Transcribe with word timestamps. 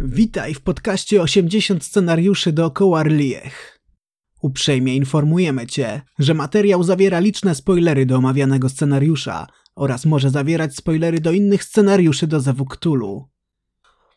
Witaj 0.00 0.54
w 0.54 0.60
podcaście 0.60 1.22
80 1.22 1.84
scenariuszy 1.84 2.52
dookoła 2.52 3.02
Rliech. 3.02 3.78
Uprzejmie 4.42 4.96
informujemy 4.96 5.66
Cię, 5.66 6.02
że 6.18 6.34
materiał 6.34 6.82
zawiera 6.82 7.20
liczne 7.20 7.54
spoilery 7.54 8.06
do 8.06 8.16
omawianego 8.16 8.68
scenariusza 8.68 9.46
oraz 9.76 10.06
może 10.06 10.30
zawierać 10.30 10.76
spoilery 10.76 11.20
do 11.20 11.32
innych 11.32 11.64
scenariuszy 11.64 12.26
do 12.26 12.40
Zewu 12.40 12.66
Cthulhu. 12.66 13.28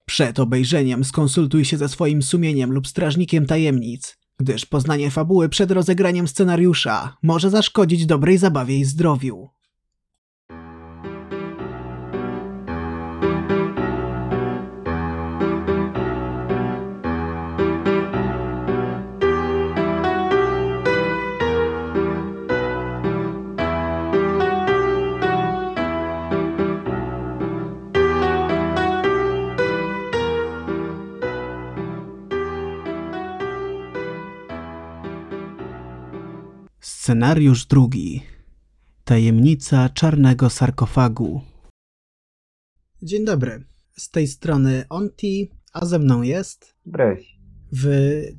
Przed 0.06 0.40
obejrzeniem 0.40 1.04
skonsultuj 1.04 1.66
się 1.66 1.78
ze 1.78 1.90
swoim 1.90 2.22
sumieniem 2.22 2.72
lub 2.72 2.88
strażnikiem 2.88 3.46
tajemnic, 3.46 4.18
gdyż 4.40 4.66
poznanie 4.66 5.12
fabuły 5.12 5.50
przed 5.50 5.72
rozegraniem 5.72 6.28
scenariusza 6.28 7.18
może 7.24 7.50
zaszkodzić 7.50 8.06
dobrej 8.06 8.38
zabawie 8.38 8.78
i 8.78 8.86
zdrowiu. 8.86 9.50
Scenariusz 37.10 37.66
drugi. 37.66 38.22
Tajemnica 39.04 39.90
czarnego 39.90 40.50
sarkofagu. 40.50 41.42
Dzień 43.02 43.26
dobry. 43.26 43.64
Z 43.98 44.10
tej 44.10 44.28
strony 44.28 44.84
Onti, 44.90 45.52
a 45.74 45.86
ze 45.86 46.00
mną 46.00 46.22
jest 46.22 46.76
Bryś. 46.86 47.40
w 47.72 47.88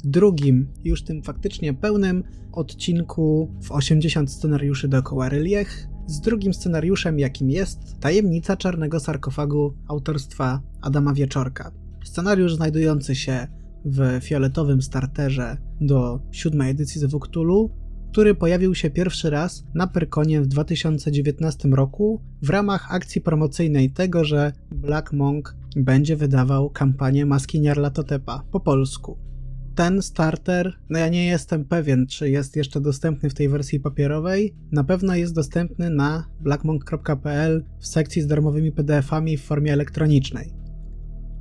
drugim, 0.04 0.68
już 0.84 1.04
tym 1.04 1.22
faktycznie 1.22 1.74
pełnym 1.74 2.24
odcinku 2.52 3.54
w 3.62 3.72
80 3.72 4.32
scenariuszy 4.32 4.88
dookoła 4.88 5.28
Ryliech, 5.28 5.86
z 6.06 6.20
drugim 6.20 6.54
scenariuszem, 6.54 7.18
jakim 7.18 7.50
jest 7.50 8.00
Tajemnica 8.00 8.56
czarnego 8.56 9.00
sarkofagu 9.00 9.74
autorstwa 9.88 10.62
Adama 10.80 11.14
Wieczorka. 11.14 11.72
Scenariusz 12.04 12.54
znajdujący 12.54 13.14
się 13.14 13.46
w 13.84 14.20
fioletowym 14.22 14.82
starterze 14.82 15.56
do 15.80 16.20
siódmej 16.32 16.70
edycji 16.70 17.00
z 17.00 17.18
Cthulhu, 17.20 17.80
który 18.10 18.34
pojawił 18.34 18.74
się 18.74 18.90
pierwszy 18.90 19.30
raz 19.30 19.64
na 19.74 19.86
Pyrkonie 19.86 20.40
w 20.40 20.46
2019 20.46 21.68
roku 21.68 22.20
w 22.42 22.50
ramach 22.50 22.94
akcji 22.94 23.20
promocyjnej 23.20 23.90
tego, 23.90 24.24
że 24.24 24.52
Black 24.70 25.12
Monk 25.12 25.56
będzie 25.76 26.16
wydawał 26.16 26.70
kampanię 26.70 27.26
Maski 27.26 27.60
Nyarlathotepa 27.60 28.42
po 28.52 28.60
polsku. 28.60 29.18
Ten 29.74 30.02
starter, 30.02 30.72
no 30.90 30.98
ja 30.98 31.08
nie 31.08 31.26
jestem 31.26 31.64
pewien, 31.64 32.06
czy 32.06 32.30
jest 32.30 32.56
jeszcze 32.56 32.80
dostępny 32.80 33.30
w 33.30 33.34
tej 33.34 33.48
wersji 33.48 33.80
papierowej. 33.80 34.54
Na 34.72 34.84
pewno 34.84 35.14
jest 35.14 35.34
dostępny 35.34 35.90
na 35.90 36.24
blackmonk.pl 36.40 37.64
w 37.78 37.86
sekcji 37.86 38.22
z 38.22 38.26
darmowymi 38.26 38.72
PDF-ami 38.72 39.36
w 39.36 39.44
formie 39.44 39.72
elektronicznej. 39.72 40.50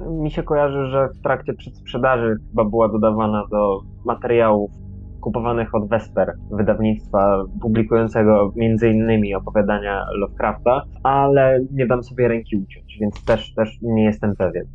Mi 0.09 0.31
się 0.31 0.43
kojarzy, 0.43 0.85
że 0.91 1.09
w 1.19 1.21
trakcie 1.21 1.53
przedsprzedaży 1.53 2.35
chyba 2.49 2.65
była 2.65 2.89
dodawana 2.89 3.47
do 3.51 3.81
materiałów 4.05 4.71
kupowanych 5.19 5.75
od 5.75 5.89
Vesper, 5.89 6.33
wydawnictwa 6.51 7.45
publikującego 7.61 8.53
m.in. 8.57 9.35
opowiadania 9.35 10.05
Lovecrafta, 10.13 10.81
ale 11.03 11.59
nie 11.71 11.87
dam 11.87 12.03
sobie 12.03 12.27
ręki 12.27 12.57
uciąć, 12.57 12.97
więc 13.01 13.25
też, 13.25 13.53
też 13.53 13.77
nie 13.81 14.03
jestem 14.03 14.35
pewien. 14.35 14.65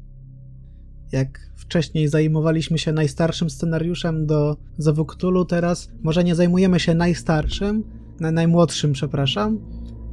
Jak 1.13 1.29
wcześniej 1.57 2.09
zajmowaliśmy 2.09 2.79
się 2.79 2.93
najstarszym 2.93 3.51
scenariuszem 3.51 4.27
do 4.27 4.57
Zawuktulu, 4.79 5.45
teraz 5.45 5.93
może 6.03 6.25
nie 6.25 6.35
zajmujemy 6.35 6.81
się 6.81 6.95
najstarszym, 6.95 7.85
na 8.21 8.31
najmłodszym, 8.31 8.93
przepraszam, 8.93 9.59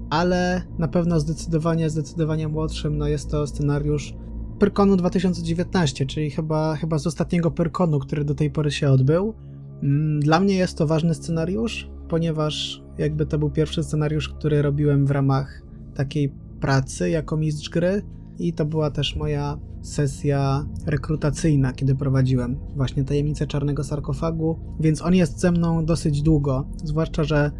ale 0.09 0.61
na 0.79 0.87
pewno 0.87 1.19
zdecydowanie, 1.19 1.89
zdecydowanie 1.89 2.47
młodszym 2.47 2.97
no 2.97 3.07
jest 3.07 3.31
to 3.31 3.47
scenariusz 3.47 4.13
Pyrkonu 4.59 4.95
2019, 4.95 6.05
czyli 6.05 6.31
chyba, 6.31 6.75
chyba 6.75 6.97
z 6.99 7.07
ostatniego 7.07 7.51
Pyrkonu, 7.51 7.99
który 7.99 8.25
do 8.25 8.35
tej 8.35 8.51
pory 8.51 8.71
się 8.71 8.89
odbył. 8.89 9.33
Mm, 9.83 10.19
Dla 10.19 10.39
mnie 10.39 10.55
jest 10.55 10.77
to 10.77 10.87
ważny 10.87 11.13
scenariusz, 11.13 11.89
ponieważ 12.09 12.83
jakby 12.97 13.25
to 13.25 13.39
był 13.39 13.49
pierwszy 13.49 13.83
scenariusz, 13.83 14.29
który 14.29 14.61
robiłem 14.61 15.05
w 15.05 15.11
ramach 15.11 15.61
takiej 15.95 16.33
pracy 16.59 17.09
jako 17.09 17.37
mistrz 17.37 17.69
gry 17.69 18.01
i 18.39 18.53
to 18.53 18.65
była 18.65 18.91
też 18.91 19.15
moja 19.15 19.57
sesja 19.81 20.65
rekrutacyjna, 20.85 21.73
kiedy 21.73 21.95
prowadziłem 21.95 22.59
właśnie 22.75 23.03
Tajemnicę 23.03 23.47
Czarnego 23.47 23.83
Sarkofagu, 23.83 24.59
więc 24.79 25.01
on 25.01 25.15
jest 25.15 25.39
ze 25.39 25.51
mną 25.51 25.85
dosyć 25.85 26.21
długo, 26.21 26.67
zwłaszcza, 26.83 27.23
że 27.23 27.51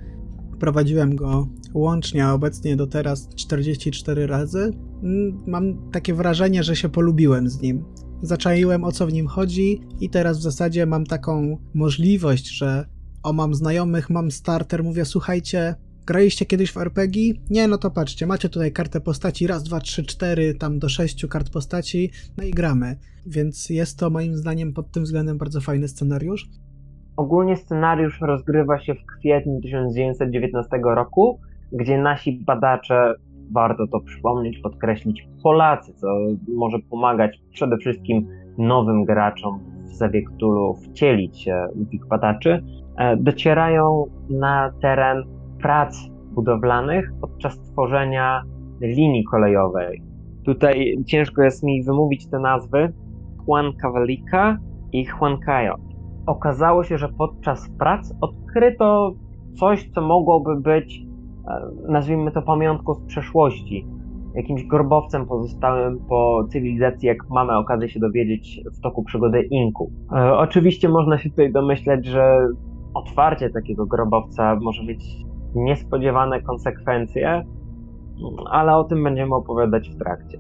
prowadziłem 0.60 1.16
go 1.16 1.48
łącznie, 1.74 2.28
obecnie 2.30 2.76
do 2.76 2.88
teraz 2.88 3.30
44 3.36 4.28
razy. 4.28 4.72
Mm, 5.04 5.38
Mam 5.48 5.92
takie 5.92 6.14
wrażenie, 6.14 6.64
że 6.64 6.76
się 6.76 6.90
polubiłem 6.90 7.50
z 7.50 7.62
nim. 7.62 7.84
Zaczaiłem 8.22 8.84
o 8.84 8.92
co 8.92 9.08
w 9.08 9.14
nim 9.14 9.28
chodzi 9.28 9.82
i 10.00 10.10
teraz 10.10 10.40
w 10.40 10.42
zasadzie 10.42 10.86
mam 10.86 11.06
taką 11.06 11.58
możliwość, 11.74 12.58
że 12.58 12.86
o 13.24 13.34
mam 13.34 13.54
znajomych, 13.54 14.10
mam 14.10 14.32
starter, 14.32 14.84
mówię 14.84 15.06
słuchajcie, 15.06 15.76
graliście 16.06 16.46
kiedyś 16.46 16.72
w 16.72 16.78
RPG? 16.78 17.34
Nie, 17.50 17.68
no 17.68 17.78
to 17.78 17.92
patrzcie, 17.92 18.28
macie 18.28 18.50
tutaj 18.50 18.72
kartę 18.72 19.02
postaci, 19.02 19.48
raz, 19.48 19.64
dwa, 19.64 19.80
trzy, 19.80 20.04
cztery, 20.04 20.56
tam 20.56 20.80
do 20.80 20.90
sześciu 20.90 21.28
kart 21.28 21.50
postaci, 21.50 22.12
no 22.38 22.44
i 22.44 22.52
gramy. 22.52 22.96
Więc 23.26 23.70
jest 23.70 24.00
to 24.00 24.10
moim 24.10 24.36
zdaniem 24.36 24.74
pod 24.74 24.92
tym 24.92 25.04
względem 25.04 25.38
bardzo 25.38 25.62
fajny 25.62 25.88
scenariusz. 25.88 26.50
Ogólnie 27.18 27.58
scenariusz 27.58 28.22
rozgrywa 28.22 28.80
się 28.80 28.94
w 28.94 29.20
kwietniu 29.20 29.62
1919 29.62 30.70
roku, 30.84 31.40
gdzie 31.72 31.98
nasi 31.98 32.44
badacze, 32.46 33.16
warto 33.54 33.88
to 33.88 34.00
przypomnieć, 34.00 34.60
podkreślić, 34.60 35.28
Polacy, 35.44 35.94
co 35.94 36.08
może 36.56 36.78
pomagać 36.90 37.40
przede 37.52 37.78
wszystkim 37.78 38.28
nowym 38.58 39.06
graczom 39.06 39.60
w 39.86 39.94
Zewie 39.94 40.24
Cthulhu 40.24 40.74
wcielić 40.74 41.42
się 41.42 41.68
w 41.76 41.94
ich 41.94 42.08
badaczy, 42.08 42.64
e, 42.98 43.18
docierają 43.18 44.06
na 44.30 44.72
teren 44.82 45.24
prac 45.62 45.98
budowlanych 46.34 47.12
podczas 47.22 47.60
tworzenia 47.60 48.44
linii 48.82 49.24
kolejowej. 49.24 50.02
Tutaj 50.46 50.98
ciężko 51.06 51.44
jest 51.44 51.64
mi 51.64 51.84
wymówić 51.84 52.30
te 52.30 52.40
nazwy. 52.40 52.94
Juan 53.48 53.74
Cavalica 53.82 54.58
i 54.92 55.06
Juan 55.06 55.38
Cayo. 55.40 55.76
Okazało 56.26 56.84
się, 56.84 56.98
że 56.98 57.10
podczas 57.10 57.70
prac 57.80 58.14
odkryto 58.22 59.14
coś, 59.60 59.90
co 59.90 60.02
mogłoby 60.02 60.56
być, 60.56 61.02
nazwijmy 61.90 62.32
to 62.32 62.42
pamiątką 62.42 62.94
z 62.94 63.06
przeszłości. 63.06 63.88
Jakimś 64.36 64.64
grobowcem 64.64 65.26
pozostałym 65.26 66.00
po 66.10 66.48
cywilizacji, 66.52 67.08
jak 67.08 67.30
mamy 67.30 67.58
okazję 67.58 67.90
się 67.90 68.00
dowiedzieć 68.00 68.62
w 68.78 68.82
toku 68.82 69.04
przygody 69.04 69.42
Inku. 69.42 69.92
E, 70.12 70.38
Oczywiście 70.38 70.90
można 70.90 71.18
się 71.18 71.30
tutaj 71.30 71.52
domyśleć, 71.52 72.06
że 72.06 72.48
otwarcie 72.94 73.50
takiego 73.50 73.86
grobowca 73.86 74.56
może 74.62 74.84
mieć 74.84 75.04
niespodziewane 75.56 76.42
konsekwencje, 76.42 77.46
ale 78.52 78.76
o 78.78 78.84
tym 78.84 79.04
będziemy 79.04 79.36
opowiadać 79.36 79.90
w 79.90 79.98
trakcie. 79.98 80.40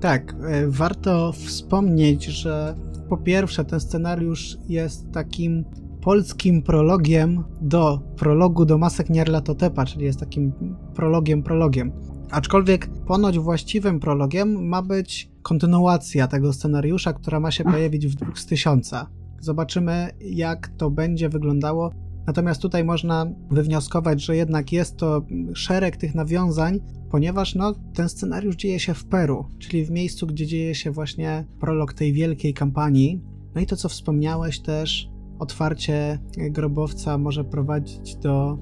Tak, 0.00 0.32
e, 0.32 0.66
warto 0.68 1.32
wspomnieć, 1.32 2.24
że 2.24 2.74
po 3.08 3.16
pierwsze 3.16 3.64
ten 3.64 3.80
scenariusz 3.80 4.56
jest 4.68 5.12
takim 5.12 5.64
polskim 6.04 6.62
prologiem 6.62 7.44
do 7.60 8.00
prologu 8.16 8.64
do 8.64 8.78
Masek 8.78 9.10
Nyarlathotepa, 9.10 9.86
czyli 9.86 10.04
jest 10.04 10.20
takim 10.20 10.52
prologiem 10.94 11.42
prologiem. 11.42 11.92
Aczkolwiek 12.30 12.90
ponoć 13.06 13.38
właściwym 13.38 14.00
prologiem 14.00 14.68
ma 14.68 14.82
być 14.82 15.30
kontynuacja 15.42 16.28
tego 16.28 16.52
scenariusza, 16.52 17.12
która 17.12 17.40
ma 17.40 17.50
się 17.50 17.64
pojawić 17.64 18.06
w 18.06 18.14
dwóch 18.14 18.38
z 18.38 18.46
tysiąca. 18.46 19.06
Zobaczymy, 19.40 20.10
jak 20.20 20.68
to 20.68 20.90
będzie 20.90 21.28
wyglądało. 21.28 21.90
Natomiast 22.26 22.62
tutaj 22.62 22.84
można 22.84 23.26
wywnioskować, 23.50 24.22
że 24.22 24.36
jednak 24.36 24.72
jest 24.72 24.96
to 24.96 25.26
szereg 25.54 25.96
tych 25.96 26.14
nawiązań, 26.14 26.80
ponieważ 27.10 27.54
no, 27.54 27.74
ten 27.94 28.08
scenariusz 28.08 28.56
dzieje 28.56 28.80
się 28.80 28.94
w 28.94 29.04
Peru, 29.04 29.44
czyli 29.58 29.84
w 29.84 29.90
miejscu, 29.90 30.26
gdzie 30.26 30.46
dzieje 30.46 30.74
się 30.74 30.90
właśnie 30.90 31.44
prolog 31.60 31.92
tej 31.92 32.12
wielkiej 32.12 32.54
kampanii. 32.54 33.20
No 33.54 33.60
i 33.60 33.66
to, 33.66 33.76
co 33.76 33.88
wspomniałeś 33.88 34.60
też, 34.60 35.13
otwarcie 35.44 36.18
grobowca 36.36 37.18
może 37.18 37.44
prowadzić 37.44 38.16
do 38.16 38.58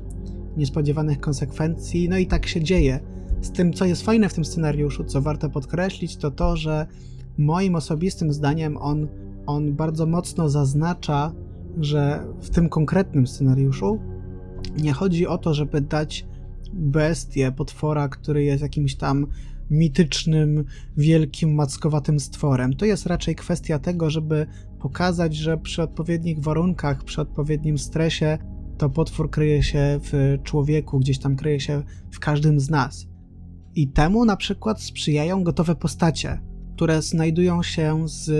niespodziewanych 0.57 1.21
konsekwencji, 1.21 2.09
no 2.09 2.19
i 2.19 2.27
tak 2.27 2.47
się 2.47 2.63
dzieje. 2.63 3.01
Z 3.41 3.51
tym, 3.51 3.73
co 3.73 3.85
jest 3.85 4.03
fajne 4.03 4.29
w 4.29 4.35
tym 4.35 4.45
scenariuszu, 4.45 5.05
co 5.05 5.23
warto 5.23 5.51
podkreślić, 5.51 6.17
to 6.17 6.31
to, 6.31 6.57
że 6.57 6.87
moim 7.39 7.75
osobistym 7.75 8.33
zdaniem 8.33 8.77
on, 8.77 9.09
on 9.47 9.75
bardzo 9.75 10.07
mocno 10.07 10.49
zaznacza, 10.49 11.33
że 11.81 12.27
w 12.41 12.51
tym 12.51 12.69
konkretnym 12.69 13.27
scenariuszu 13.27 13.99
nie 14.79 14.93
chodzi 14.93 15.27
o 15.27 15.39
to, 15.39 15.55
żeby 15.55 15.81
dać 15.81 16.27
bestię, 16.73 17.53
potwora, 17.53 18.09
który 18.09 18.45
jest 18.45 18.63
jakimś 18.63 18.95
tam 18.95 19.27
mitycznym, 19.71 20.65
wielkim, 20.97 21.55
mackowatym 21.55 22.21
stworem. 22.21 22.77
To 22.77 22.85
jest 22.85 23.07
raczej 23.07 23.35
kwestia 23.35 23.79
tego, 23.79 24.11
żeby 24.11 24.47
pokazać, 24.83 25.37
że 25.37 25.59
przy 25.59 25.83
odpowiednich 25.83 26.41
warunkach, 26.41 27.05
przy 27.05 27.21
odpowiednim 27.21 27.79
stresie, 27.79 28.39
to 28.79 28.91
potwór 28.91 29.31
kryje 29.31 29.63
się 29.63 30.01
w 30.03 30.39
człowieku, 30.43 30.99
gdzieś 30.99 31.19
tam 31.19 31.37
kryje 31.37 31.61
się 31.61 31.83
w 32.11 32.19
każdym 32.19 32.61
z 32.61 32.71
nas. 32.71 33.07
I 33.75 33.89
temu 33.89 34.25
na 34.25 34.37
przykład 34.37 34.83
sprzyjają 34.83 35.45
gotowe 35.45 35.75
postacie, 35.75 36.41
które 36.75 37.03
znajdują 37.03 37.63
się 37.63 38.09
z 38.09 38.31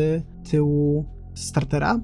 tyłu 0.51 1.07
startera. 1.35 2.01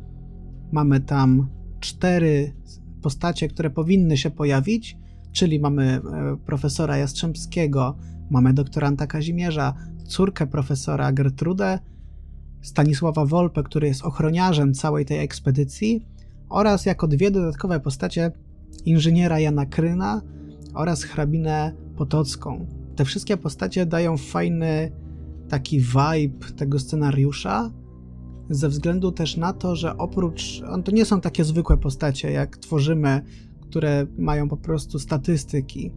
Mamy 0.72 1.00
tam 1.00 1.48
cztery 1.80 2.54
postacie, 3.02 3.48
które 3.48 3.70
powinny 3.70 4.16
się 4.16 4.30
pojawić, 4.30 4.98
czyli 5.32 5.60
mamy 5.60 5.84
e, 5.84 6.00
profesora 6.46 6.96
Jastrzębskiego, 6.96 7.96
mamy 8.30 8.52
doktoranta 8.52 9.06
Kazimierza, 9.06 9.74
córkę 10.06 10.46
profesora 10.46 11.12
Gertrudę, 11.12 11.78
Stanisława 12.62 13.26
Wolpę, 13.26 13.62
który 13.62 13.86
jest 13.88 14.02
ochroniarzem 14.02 14.74
całej 14.74 15.04
tej 15.04 15.18
ekspedycji, 15.18 16.06
oraz 16.48 16.86
jako 16.86 17.08
dwie 17.08 17.30
dodatkowe 17.30 17.80
postacie 17.80 18.32
inżyniera 18.84 19.40
Jana 19.40 19.66
Kryna 19.66 20.22
oraz 20.74 21.02
hrabinę 21.02 21.72
Potocką. 21.96 22.66
Te 22.96 23.04
wszystkie 23.04 23.36
postacie 23.36 23.86
dają 23.86 24.16
fajny 24.16 24.92
taki 25.48 25.80
vibe 25.80 26.46
tego 26.56 26.78
scenariusza, 26.78 27.70
ze 28.50 28.68
względu 28.68 29.12
też 29.12 29.36
na 29.36 29.52
to, 29.52 29.76
że 29.76 29.96
oprócz. 29.96 30.62
To 30.84 30.92
nie 30.92 31.04
są 31.04 31.20
takie 31.20 31.44
zwykłe 31.44 31.76
postacie, 31.76 32.30
jak 32.30 32.56
tworzymy, 32.56 33.22
które 33.60 34.06
mają 34.18 34.48
po 34.48 34.56
prostu 34.56 34.98
statystyki. 34.98 35.92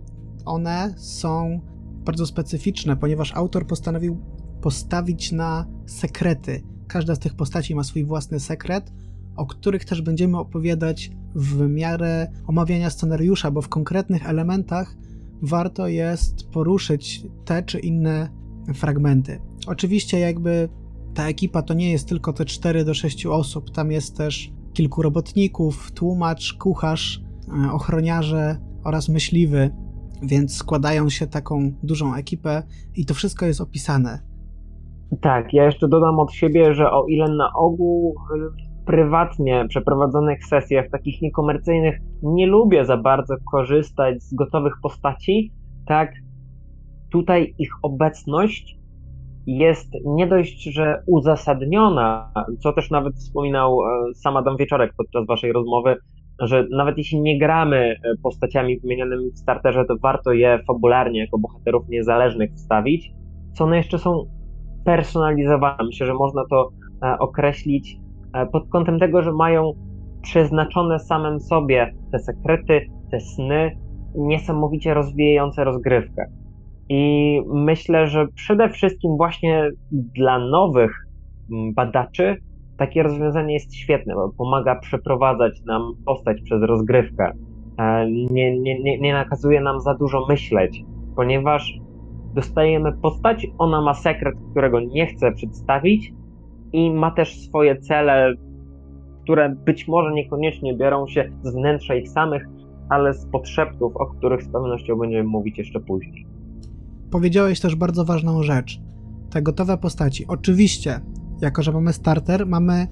One 0.46 0.94
są 0.98 1.62
bardzo 2.06 2.26
specyficzne, 2.26 2.98
ponieważ 2.98 3.36
autor 3.36 3.68
postanowił 3.68 4.18
postawić 4.62 5.32
na 5.32 5.66
sekrety. 5.86 6.64
Każda 6.88 7.16
z 7.16 7.20
tych 7.20 7.36
postaci 7.36 7.76
ma 7.76 7.84
swój 7.84 8.06
własny 8.06 8.40
sekret, 8.40 8.94
o 9.36 9.46
których 9.46 9.86
też 9.86 10.02
będziemy 10.02 10.38
opowiadać 10.38 11.12
w 11.36 11.68
miarę 11.70 12.32
omawiania 12.48 12.90
scenariusza, 12.90 13.52
bo 13.52 13.62
w 13.62 13.70
konkretnych 13.70 14.30
elementach 14.30 14.98
warto 15.42 15.88
jest 15.88 16.50
poruszyć 16.50 17.24
te 17.46 17.64
czy 17.64 17.80
inne 17.80 18.30
fragmenty. 18.74 19.42
Oczywiście, 19.68 20.20
jakby 20.20 20.70
ta 21.14 21.28
ekipa 21.28 21.62
to 21.62 21.74
nie 21.74 21.92
jest 21.92 22.08
tylko 22.08 22.34
te 22.34 22.46
4 22.46 22.86
do 22.86 22.94
6 22.94 23.26
osób, 23.26 23.72
tam 23.72 23.92
jest 23.92 24.18
też 24.18 24.54
kilku 24.74 25.02
robotników, 25.02 25.92
tłumacz, 25.92 26.54
kucharz, 26.54 27.24
e, 27.48 27.72
ochroniarze 27.72 28.58
oraz 28.84 29.10
myśliwy, 29.10 29.72
więc 30.22 30.56
składają 30.56 31.10
się 31.10 31.28
taką 31.28 31.72
dużą 31.84 32.16
ekipę 32.16 32.64
i 32.96 33.06
to 33.06 33.14
wszystko 33.14 33.46
jest 33.46 33.62
opisane. 33.62 34.31
Tak, 35.20 35.54
ja 35.54 35.66
jeszcze 35.66 35.88
dodam 35.88 36.20
od 36.20 36.34
siebie, 36.34 36.74
że 36.74 36.92
o 36.92 37.06
ile 37.06 37.28
na 37.28 37.50
ogół 37.56 38.16
w 38.16 38.86
prywatnie 38.86 39.66
przeprowadzonych 39.68 40.46
sesjach, 40.46 40.86
takich 40.92 41.22
niekomercyjnych, 41.22 42.00
nie 42.24 42.48
lubię 42.48 42.86
za 42.86 42.98
bardzo 42.98 43.36
korzystać 43.52 44.24
z 44.24 44.34
gotowych 44.34 44.74
postaci, 44.84 45.52
tak 45.88 46.12
tutaj 47.12 47.56
ich 47.58 47.70
obecność 47.82 48.78
jest 49.48 49.90
nie 50.06 50.28
dość, 50.28 50.64
że 50.64 51.04
uzasadniona, 51.08 52.34
co 52.60 52.74
też 52.74 52.92
nawet 52.92 53.16
wspominał 53.16 53.78
e, 53.82 54.14
sam 54.16 54.38
Adam 54.38 54.58
Wieczorek 54.58 54.94
podczas 54.98 55.28
waszej 55.28 55.52
rozmowy, 55.52 55.96
że 56.40 56.68
nawet 56.72 56.98
jeśli 56.98 57.22
nie 57.22 57.40
gramy 57.40 57.78
e, 57.78 57.96
postaciami 58.24 58.80
wymienionymi 58.80 59.32
w 59.32 59.40
starterze, 59.40 59.86
to 59.86 59.96
warto 60.02 60.32
je 60.32 60.60
fabularnie 60.68 61.20
jako 61.20 61.40
bohaterów 61.40 61.90
niezależnych 61.90 62.54
wstawić, 62.54 63.12
co 63.54 63.64
one 63.64 63.78
jeszcze 63.78 64.00
są 64.00 64.26
personalizowane. 64.86 65.84
Myślę, 65.86 66.08
że 66.08 66.14
można 66.14 66.44
to 66.50 66.70
e, 67.04 67.20
określić 67.20 67.98
pod 68.52 68.70
kątem 68.70 69.00
tego, 69.00 69.22
że 69.22 69.32
mają 69.32 69.74
przeznaczone 70.22 71.00
samym 71.00 71.40
sobie 71.40 71.94
te 72.12 72.20
sekrety, 72.20 72.82
te 73.12 73.20
sny, 73.20 73.78
niesamowicie 74.16 74.94
rozwijające 74.94 75.64
rozgrywkę. 75.64 76.26
I 76.90 77.42
myślę, 77.54 78.08
że 78.08 78.28
przede 78.36 78.70
wszystkim 78.70 79.18
właśnie 79.18 79.70
dla 79.92 80.40
nowych 80.40 80.92
mm, 81.52 81.74
badaczy 81.74 82.38
takie 82.78 83.04
rozwiązanie 83.04 83.54
jest 83.54 83.76
świetne, 83.76 84.16
bo 84.16 84.30
pomaga 84.38 84.80
przeprowadzać 84.80 85.62
nam 85.66 85.94
postać 86.06 86.42
przez 86.42 86.62
rozgrywkę. 86.64 87.32
E, 87.78 88.12
nie, 88.12 88.60
nie, 88.60 88.80
nie, 88.80 89.00
nie 89.00 89.14
nakazuje 89.14 89.62
nam 89.62 89.80
za 89.80 89.94
dużo 89.94 90.26
myśleć, 90.30 90.84
ponieważ 91.16 91.80
dostajemy 92.34 92.94
postać, 92.94 93.48
ona 93.58 93.82
ma 93.82 93.94
sekret, 93.94 94.36
którego 94.52 94.80
nie 94.80 95.08
chce 95.08 95.32
przedstawić 95.32 96.14
i 96.74 96.92
ma 96.92 97.12
też 97.12 97.42
swoje 97.42 97.78
cele, 97.78 98.34
które 99.24 99.56
być 99.66 99.88
może 99.88 100.14
niekoniecznie 100.14 100.78
biorą 100.78 101.08
się 101.08 101.32
z 101.44 101.56
wnętrza 101.56 101.96
ich 101.96 102.10
samych, 102.10 102.48
ale 102.90 103.14
z 103.14 103.26
podszeptów, 103.26 103.98
o 103.98 104.06
których 104.06 104.44
z 104.44 104.52
pewnością 104.52 104.96
będziemy 104.96 105.24
mówić 105.24 105.58
jeszcze 105.58 105.80
później. 105.80 106.26
Powiedziałeś 107.12 107.60
też 107.60 107.76
bardzo 107.76 108.06
ważną 108.06 108.44
rzecz. 108.44 108.82
Te 109.30 109.42
gotowe 109.42 109.78
postaci. 109.78 110.26
Oczywiście, 110.28 111.00
jako 111.42 111.64
że 111.64 111.72
mamy 111.72 111.94
starter, 111.94 112.48
mamy 112.48 112.88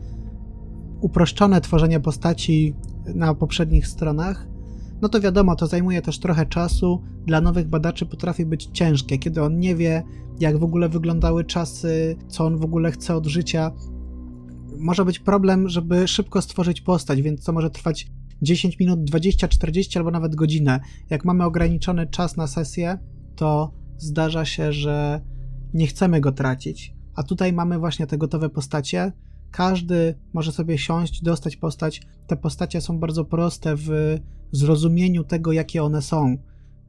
uproszczone 1.01 1.61
tworzenie 1.61 1.99
postaci 1.99 2.73
na 3.15 3.35
poprzednich 3.35 3.87
stronach, 3.87 4.47
no 5.01 5.09
to 5.09 5.21
wiadomo, 5.21 5.55
to 5.55 5.67
zajmuje 5.67 6.01
też 6.01 6.19
trochę 6.19 6.45
czasu. 6.45 7.03
Dla 7.25 7.41
nowych 7.41 7.67
badaczy 7.67 8.05
potrafi 8.05 8.45
być 8.45 8.69
ciężkie, 8.73 9.17
kiedy 9.17 9.43
on 9.43 9.59
nie 9.59 9.75
wie, 9.75 10.03
jak 10.39 10.57
w 10.57 10.63
ogóle 10.63 10.89
wyglądały 10.89 11.45
czasy, 11.45 12.15
co 12.27 12.45
on 12.45 12.57
w 12.57 12.63
ogóle 12.63 12.91
chce 12.91 13.15
od 13.15 13.25
życia. 13.25 13.71
Może 14.79 15.05
być 15.05 15.19
problem, 15.19 15.69
żeby 15.69 16.07
szybko 16.07 16.41
stworzyć 16.41 16.81
postać, 16.81 17.21
więc 17.21 17.43
to 17.43 17.53
może 17.53 17.69
trwać 17.69 18.11
10 18.41 18.79
minut, 18.79 19.03
20, 19.03 19.47
40 19.47 19.97
albo 19.97 20.11
nawet 20.11 20.35
godzinę. 20.35 20.79
Jak 21.09 21.25
mamy 21.25 21.43
ograniczony 21.43 22.07
czas 22.07 22.37
na 22.37 22.47
sesję, 22.47 22.97
to 23.35 23.73
zdarza 23.97 24.45
się, 24.45 24.73
że 24.73 25.21
nie 25.73 25.87
chcemy 25.87 26.21
go 26.21 26.31
tracić. 26.31 26.93
A 27.15 27.23
tutaj 27.23 27.53
mamy 27.53 27.79
właśnie 27.79 28.07
te 28.07 28.17
gotowe 28.17 28.49
postacie. 28.49 29.11
Każdy 29.51 30.15
może 30.33 30.51
sobie 30.51 30.77
siąść, 30.77 31.23
dostać 31.23 31.55
postać. 31.55 32.01
Te 32.27 32.37
postacie 32.37 32.81
są 32.81 32.99
bardzo 32.99 33.25
proste 33.25 33.75
w 33.75 34.17
zrozumieniu 34.51 35.23
tego, 35.23 35.51
jakie 35.51 35.83
one 35.83 36.01
są, 36.01 36.37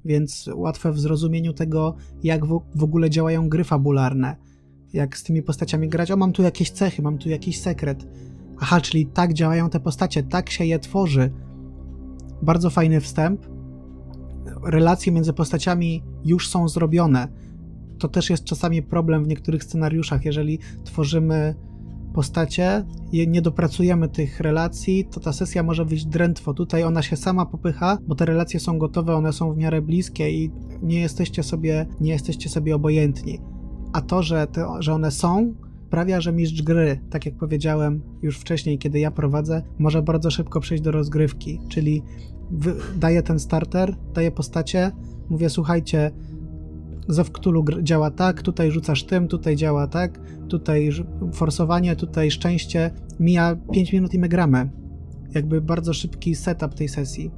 więc 0.04 0.50
łatwe 0.54 0.92
w 0.92 1.00
zrozumieniu 1.00 1.52
tego, 1.52 1.94
jak 2.22 2.46
w, 2.46 2.82
ogóle 2.82 3.10
działają 3.10 3.48
gry 3.48 3.64
fabularne. 3.64 4.36
Jak 4.92 5.16
z 5.16 5.22
tymi 5.22 5.42
postaciami 5.42 5.88
grać. 5.88 6.10
O, 6.10 6.16
mam 6.16 6.32
tu 6.32 6.42
jakieś 6.42 6.70
cechy, 6.70 7.02
mam 7.02 7.18
tu 7.18 7.28
jakiś 7.28 7.60
sekret. 7.60 8.06
Aha, 8.60 8.80
czyli 8.80 9.06
tak 9.06 9.32
działają 9.32 9.70
te 9.70 9.80
postacie, 9.80 10.22
tak 10.22 10.50
się 10.50 10.64
je 10.64 10.78
tworzy. 10.78 11.32
Bardzo 12.42 12.70
fajny 12.70 13.00
wstęp 13.00 13.46
relacje 14.64 15.12
między 15.12 15.32
postaciami 15.32 16.02
już 16.24 16.48
są 16.48 16.68
zrobione. 16.68 17.28
To 17.98 18.08
też 18.08 18.30
jest 18.30 18.44
czasami 18.44 18.82
problem 18.82 19.24
w 19.24 19.28
niektórych 19.28 19.64
scenariuszach. 19.64 20.24
Jeżeli 20.24 20.58
tworzymy 20.84 21.54
postacie, 22.14 22.84
nie 23.26 23.42
dopracujemy 23.42 24.08
tych 24.08 24.40
relacji, 24.40 25.04
to 25.04 25.20
ta 25.20 25.32
sesja 25.32 25.62
może 25.62 25.84
wyjść 25.84 26.06
drętwo. 26.06 26.54
Tutaj 26.54 26.84
ona 26.84 27.02
się 27.02 27.16
sama 27.16 27.46
popycha, 27.46 27.98
bo 28.06 28.14
te 28.14 28.24
relacje 28.24 28.60
są 28.60 28.78
gotowe, 28.78 29.14
one 29.14 29.32
są 29.32 29.52
w 29.52 29.56
miarę 29.56 29.82
bliskie 29.82 30.30
i 30.30 30.50
nie 30.82 31.00
jesteście 31.00 31.42
sobie, 31.42 31.86
nie 32.00 32.12
jesteście 32.12 32.48
sobie 32.48 32.74
obojętni. 32.74 33.38
A 33.92 34.00
to, 34.00 34.22
że, 34.22 34.46
to, 34.46 34.82
że 34.82 34.94
one 34.94 35.10
są, 35.10 35.54
sprawia, 35.86 36.20
że 36.20 36.32
mistrz 36.32 36.62
gry, 36.62 37.00
tak 37.10 37.26
jak 37.26 37.34
powiedziałem 37.34 38.02
już 38.22 38.38
wcześniej, 38.38 38.78
kiedy 38.78 38.98
ja 38.98 39.10
prowadzę, 39.10 39.62
może 39.78 40.02
bardzo 40.02 40.30
szybko 40.30 40.60
przejść 40.60 40.84
do 40.84 40.90
rozgrywki, 40.90 41.60
czyli 41.68 42.02
daję 42.96 43.22
ten 43.22 43.38
starter, 43.38 43.96
daję 44.14 44.30
postacie, 44.30 44.90
mówię 45.30 45.50
słuchajcie, 45.50 46.10
Zew 47.08 47.30
Cthulhu 47.30 47.64
działa 47.82 48.10
tak, 48.10 48.42
tutaj 48.42 48.70
rzucasz 48.70 49.04
tym, 49.04 49.28
tutaj 49.28 49.56
działa 49.56 49.86
tak, 49.86 50.20
tutaj 50.50 50.90
forsowanie, 51.34 51.96
tutaj 51.96 52.30
szczęście, 52.30 52.90
mija 53.20 53.56
5 53.72 53.92
minut 53.92 54.14
i 54.14 54.18
my 54.18 54.28
gramy. 54.28 54.70
Jakby 55.34 55.60
bardzo 55.60 55.92
szybki 55.92 56.34
setup 56.34 56.74
tej 56.74 56.88
sesji. 56.88 57.30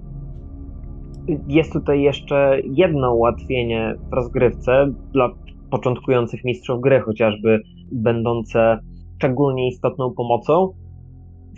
Jest 1.49 1.73
tutaj 1.73 2.02
jeszcze 2.02 2.61
jedno 2.64 3.14
ułatwienie 3.14 3.95
w 4.11 4.12
rozgrywce 4.12 4.87
dla 5.12 5.31
początkujących 5.71 6.45
mistrzów 6.45 6.81
gry, 6.81 7.00
chociażby 7.00 7.62
będące 7.92 8.78
szczególnie 9.19 9.69
istotną 9.69 10.11
pomocą. 10.16 10.73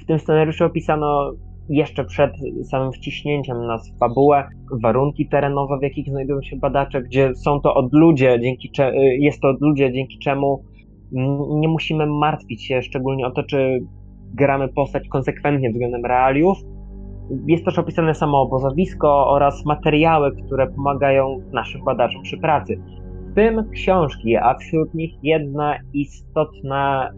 W 0.03 0.07
tym 0.07 0.19
scenariuszu 0.19 0.65
opisano 0.65 1.33
jeszcze 1.69 2.05
przed 2.05 2.33
samym 2.71 2.93
wciśnięciem 2.93 3.67
nas 3.67 3.91
w 3.91 3.99
fabułę, 3.99 4.45
warunki 4.83 5.29
terenowe, 5.29 5.79
w 5.79 5.83
jakich 5.83 6.09
znajdują 6.09 6.43
się 6.43 6.57
badacze, 6.57 7.03
gdzie 7.03 7.35
są 7.35 7.61
to 7.61 7.75
odludzie, 7.75 8.39
dzięki 8.43 8.71
cze- 8.71 8.97
jest 8.97 9.41
to 9.41 9.49
odludzie, 9.49 9.93
dzięki 9.93 10.19
czemu 10.19 10.65
nie 11.61 11.69
musimy 11.69 12.07
martwić 12.07 12.67
się 12.67 12.83
szczególnie 12.83 13.27
o 13.27 13.31
to, 13.31 13.43
czy 13.43 13.81
gramy 14.35 14.69
postać 14.69 15.09
konsekwentnie 15.09 15.71
względem 15.71 16.05
realiów. 16.05 16.59
Jest 17.47 17.65
też 17.65 17.79
opisane 17.79 18.15
samo 18.15 18.41
obozowisko 18.41 19.29
oraz 19.31 19.65
materiały, 19.65 20.37
które 20.37 20.67
pomagają 20.67 21.39
naszym 21.53 21.85
badaczom 21.85 22.23
przy 22.23 22.39
pracy. 22.39 22.81
tym 23.35 23.71
książki, 23.71 24.37
a 24.37 24.55
wśród 24.55 24.95
nich 24.95 25.15
jedna 25.23 25.75
istotna 25.93 27.11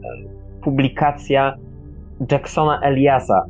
publikacja 0.63 1.57
Jacksona 2.33 2.81
Eliasa, 2.81 3.45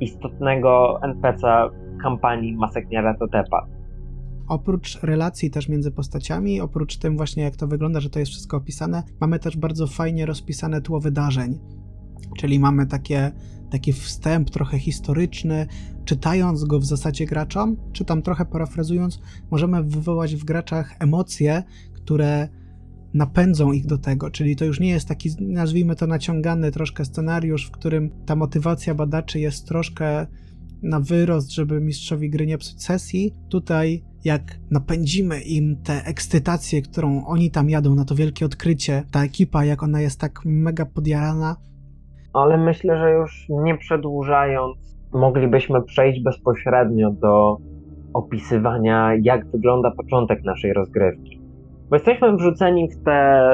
istotnego 0.00 0.98
NPC 1.02 1.68
kampanii 2.02 2.56
Masek 2.56 2.90
Nyarlathotepa. 2.90 3.77
Oprócz 4.48 5.00
relacji 5.02 5.50
też 5.50 5.68
między 5.68 5.90
postaciami, 5.90 6.60
oprócz 6.60 6.96
tym 6.96 7.16
właśnie 7.16 7.42
jak 7.42 7.56
to 7.56 7.66
wygląda, 7.66 8.00
że 8.00 8.10
to 8.10 8.18
jest 8.18 8.32
wszystko 8.32 8.56
opisane, 8.56 9.02
mamy 9.20 9.38
też 9.38 9.56
bardzo 9.56 9.86
fajnie 9.86 10.26
rozpisane 10.26 10.82
tło 10.82 11.00
wydarzeń. 11.00 11.58
Czyli 12.36 12.58
mamy 12.58 12.86
takie, 12.86 13.32
taki 13.70 13.92
wstęp 13.92 14.50
trochę 14.50 14.78
historyczny, 14.78 15.66
czytając 16.04 16.64
go 16.64 16.80
w 16.80 16.84
zasadzie 16.84 17.26
graczom, 17.26 17.76
czy 17.92 18.04
tam 18.04 18.22
trochę 18.22 18.44
parafrazując, 18.44 19.20
możemy 19.50 19.82
wywołać 19.82 20.36
w 20.36 20.44
graczach 20.44 20.96
emocje, 20.98 21.62
które 21.92 22.48
napędzą 23.14 23.72
ich 23.72 23.86
do 23.86 23.98
tego, 23.98 24.30
czyli 24.30 24.56
to 24.56 24.64
już 24.64 24.80
nie 24.80 24.88
jest 24.88 25.08
taki, 25.08 25.30
nazwijmy 25.40 25.96
to 25.96 26.06
naciągany 26.06 26.72
troszkę 26.72 27.04
scenariusz, 27.04 27.66
w 27.66 27.70
którym 27.70 28.10
ta 28.26 28.36
motywacja 28.36 28.94
badaczy 28.94 29.40
jest 29.40 29.66
troszkę 29.66 30.26
na 30.82 31.00
wyrost, 31.00 31.50
żeby 31.50 31.80
mistrzowi 31.80 32.30
gry 32.30 32.46
nie 32.46 32.58
psuć 32.58 32.82
sesji. 32.82 33.34
Tutaj 33.48 34.04
jak 34.28 34.42
napędzimy 34.70 35.40
im 35.40 35.76
tę 35.86 35.94
ekscytację, 36.12 36.82
którą 36.82 37.26
oni 37.26 37.50
tam 37.50 37.70
jadą 37.70 37.94
na 37.94 38.04
to 38.04 38.14
wielkie 38.14 38.46
odkrycie, 38.46 39.02
ta 39.12 39.24
ekipa, 39.24 39.64
jak 39.64 39.82
ona 39.82 40.00
jest 40.00 40.20
tak 40.20 40.40
mega 40.44 40.86
podjarana, 40.86 41.56
Ale 42.32 42.58
myślę, 42.58 42.98
że 42.98 43.10
już 43.10 43.46
nie 43.48 43.78
przedłużając, 43.78 44.76
moglibyśmy 45.12 45.82
przejść 45.82 46.22
bezpośrednio 46.22 47.10
do 47.10 47.56
opisywania, 48.14 49.10
jak 49.22 49.50
wygląda 49.50 49.90
początek 49.90 50.44
naszej 50.44 50.72
rozgrywki. 50.72 51.40
Bo 51.90 51.96
jesteśmy 51.96 52.36
wrzuceni 52.36 52.88
w 52.90 53.04
te, 53.04 53.48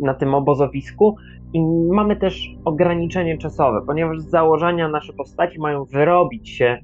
na 0.00 0.14
tym 0.14 0.34
obozowisku 0.34 1.16
i 1.52 1.60
mamy 1.92 2.16
też 2.16 2.48
ograniczenie 2.64 3.38
czasowe, 3.38 3.80
ponieważ 3.86 4.18
z 4.20 4.30
założenia 4.30 4.88
nasze 4.88 5.12
postaci 5.12 5.60
mają 5.60 5.84
wyrobić 5.84 6.48
się 6.48 6.78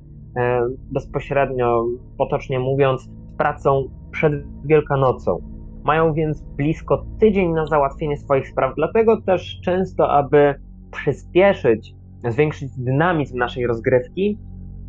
bezpośrednio, 0.92 1.84
potocznie 2.18 2.58
mówiąc, 2.58 3.10
pracą 3.38 3.84
przed 4.10 4.32
Wielkanocą. 4.64 5.38
Mają 5.84 6.12
więc 6.12 6.42
blisko 6.42 7.04
tydzień 7.20 7.52
na 7.52 7.66
załatwienie 7.66 8.16
swoich 8.16 8.48
spraw, 8.48 8.74
dlatego 8.76 9.22
też 9.22 9.60
często, 9.64 10.10
aby 10.10 10.54
przyspieszyć, 10.90 11.94
zwiększyć 12.28 12.70
dynamizm 12.78 13.38
naszej 13.38 13.66
rozgrywki, 13.66 14.38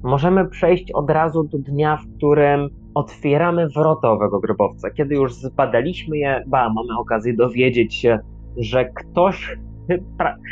możemy 0.03 0.49
przejść 0.49 0.91
od 0.91 1.09
razu 1.09 1.43
do 1.43 1.57
dnia, 1.57 1.97
w 1.97 2.17
którym 2.17 2.69
otwieramy 2.93 3.67
wrota 3.69 4.11
owego 4.11 4.39
grobowca. 4.39 4.89
Kiedy 4.89 5.15
już 5.15 5.33
zbadaliśmy 5.33 6.17
je, 6.17 6.43
ba, 6.47 6.69
mamy 6.69 6.99
okazję 6.99 7.33
dowiedzieć 7.33 7.95
się, 7.95 8.19
że 8.57 8.85
ktoś 8.85 9.57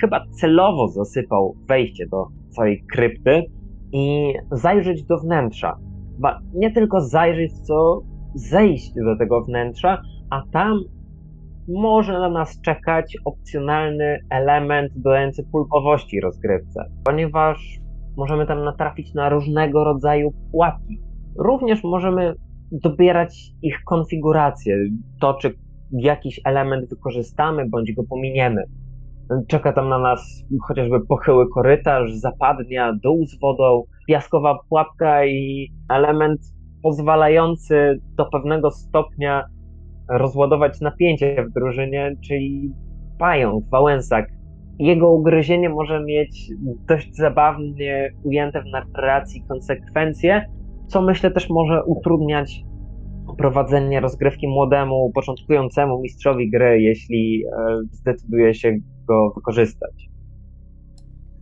chyba 0.02 0.26
celowo 0.32 0.88
zasypał 0.88 1.56
wejście 1.68 2.08
do 2.08 2.28
całej 2.50 2.84
krypty 2.92 3.44
i 3.94 4.34
zajrzeć 4.52 5.04
do 5.04 5.18
wnętrza. 5.18 5.78
Ba, 6.20 6.40
nie 6.54 6.72
tylko 6.72 7.02
zajrzeć, 7.02 7.60
co 7.60 8.02
zejść 8.36 8.94
do 8.94 9.18
tego 9.18 9.44
wnętrza, 9.44 10.02
a 10.30 10.44
tam 10.52 10.80
może 11.68 12.14
na 12.14 12.30
nas 12.30 12.62
czekać 12.62 13.18
opcjonalny 13.26 14.20
element 14.30 14.92
dodający 14.96 15.44
pulpowości 15.52 16.20
rozgrywce, 16.20 16.86
ponieważ 17.06 17.80
możemy 18.18 18.48
tam 18.48 18.64
natrafić 18.64 19.14
na 19.14 19.30
różnego 19.30 19.84
rodzaju 19.84 20.32
pułapki. 20.52 21.02
Również 21.38 21.84
możemy 21.84 22.34
dobierać 22.72 23.38
ich 23.62 23.84
konfigurację, 23.86 24.78
to 25.22 25.34
czy 25.34 25.56
jakiś 25.92 26.42
element 26.46 26.90
wykorzystamy 26.90 27.70
bądź 27.70 27.94
go 27.94 28.04
pominiemy. 28.04 28.64
Czeka 29.48 29.74
tam 29.74 29.90
na 29.90 30.00
nas 30.00 30.44
chociażby 30.68 31.06
pochyły 31.06 31.50
korytarz, 31.50 32.14
zapadnia, 32.14 32.94
dół 33.04 33.26
z 33.26 33.40
wodą, 33.40 33.84
piaskowa 34.08 34.60
pułapka 34.70 35.26
i 35.26 35.72
element 35.90 36.42
pozwalający 36.84 38.00
do 38.18 38.26
pewnego 38.26 38.72
stopnia 38.72 39.44
rozładować 40.10 40.82
napięcie 40.82 41.46
w 41.50 41.54
drużynie, 41.54 42.16
czyli 42.28 42.72
pająk, 43.20 43.70
wałęsak. 43.70 44.28
Jego 44.80 45.12
ugryzienie 45.12 45.70
może 45.70 46.04
mieć 46.04 46.50
dość 46.88 47.16
zabawnie 47.16 48.10
ujęte 48.24 48.62
w 48.62 48.66
narracji 48.66 49.44
konsekwencje, 49.48 50.46
co 50.88 51.02
myślę 51.02 51.32
też 51.32 51.50
może 51.50 51.84
utrudniać 51.84 52.64
prowadzenie 53.38 54.00
rozgrywki 54.00 54.48
młodemu, 54.48 55.12
początkującemu 55.16 56.02
mistrzowi 56.02 56.50
gry, 56.50 56.82
jeśli 56.82 57.44
e, 57.46 57.50
zdecyduje 57.92 58.54
się 58.54 58.78
go 59.08 59.34
wykorzystać. 59.36 60.10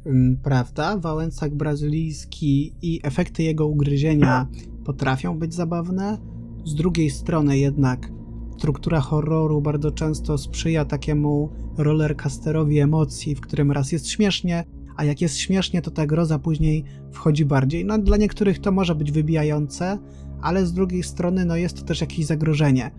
Ym, 0.05 0.39
prawda, 0.43 0.97
wałęsak 0.97 1.55
brazylijski 1.55 2.73
i 2.81 2.99
efekty 3.03 3.43
jego 3.43 3.67
ugryzienia 3.67 4.47
potrafią 4.85 5.39
być 5.39 5.53
zabawne. 5.53 6.17
Z 6.65 6.75
drugiej 6.75 7.09
strony 7.09 7.57
jednak 7.57 8.11
struktura 8.57 8.99
horroru 8.99 9.61
bardzo 9.61 9.91
często 9.91 10.37
sprzyja 10.37 10.85
takiemu 10.85 11.49
rollercasterowi 11.77 12.79
emocji, 12.79 13.35
w 13.35 13.41
którym 13.41 13.71
raz 13.71 13.91
jest 13.91 14.09
śmiesznie, 14.09 14.63
a 14.95 15.03
jak 15.03 15.21
jest 15.21 15.37
śmiesznie, 15.37 15.81
to 15.81 15.91
ta 15.91 16.05
groza 16.05 16.39
później 16.39 16.83
wchodzi 17.11 17.45
bardziej. 17.45 17.85
No 17.85 17.97
dla 17.97 18.17
niektórych 18.17 18.59
to 18.59 18.71
może 18.71 18.95
być 18.95 19.11
wybijające, 19.11 19.97
ale 20.41 20.65
z 20.65 20.73
drugiej 20.73 21.03
strony 21.03 21.45
no 21.45 21.55
jest 21.55 21.77
to 21.79 21.85
też 21.85 22.01
jakieś 22.01 22.25
zagrożenie. 22.25 22.91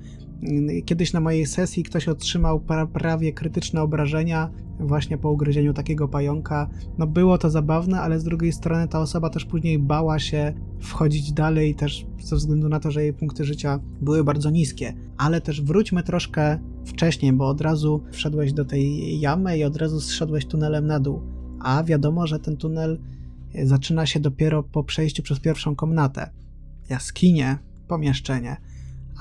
Kiedyś 0.84 1.12
na 1.12 1.20
mojej 1.20 1.46
sesji 1.46 1.82
ktoś 1.82 2.08
otrzymał 2.08 2.60
pra 2.60 2.86
prawie 2.86 3.32
krytyczne 3.32 3.82
obrażenia 3.82 4.50
właśnie 4.80 5.18
po 5.18 5.30
ugryzieniu 5.30 5.74
takiego 5.74 6.08
pająka. 6.08 6.70
No 6.98 7.06
było 7.06 7.38
to 7.38 7.50
zabawne, 7.50 8.00
ale 8.00 8.20
z 8.20 8.24
drugiej 8.24 8.52
strony 8.52 8.88
ta 8.88 9.00
osoba 9.00 9.30
też 9.30 9.44
później 9.44 9.78
bała 9.78 10.18
się 10.18 10.52
wchodzić 10.80 11.32
dalej, 11.32 11.74
też 11.74 12.06
ze 12.20 12.36
względu 12.36 12.68
na 12.68 12.80
to, 12.80 12.90
że 12.90 13.02
jej 13.02 13.12
punkty 13.12 13.44
życia 13.44 13.80
były 14.00 14.24
bardzo 14.24 14.50
niskie. 14.50 14.94
Ale 15.16 15.40
też 15.40 15.62
wróćmy 15.62 16.02
troszkę 16.02 16.58
wcześniej, 16.84 17.32
bo 17.32 17.48
od 17.48 17.60
razu 17.60 18.02
wszedłeś 18.12 18.52
do 18.52 18.64
tej 18.64 19.20
jamy 19.20 19.58
i 19.58 19.64
od 19.64 19.76
razu 19.76 20.00
zszedłeś 20.00 20.46
tunelem 20.46 20.86
na 20.86 21.00
dół. 21.00 21.22
A 21.60 21.84
wiadomo, 21.84 22.26
że 22.26 22.38
ten 22.38 22.56
tunel 22.56 22.98
zaczyna 23.64 24.06
się 24.06 24.20
dopiero 24.20 24.62
po 24.62 24.84
przejściu 24.84 25.22
przez 25.22 25.40
pierwszą 25.40 25.76
komnatę. 25.76 26.30
Jaskinie, 26.90 27.58
pomieszczenie 27.88 28.56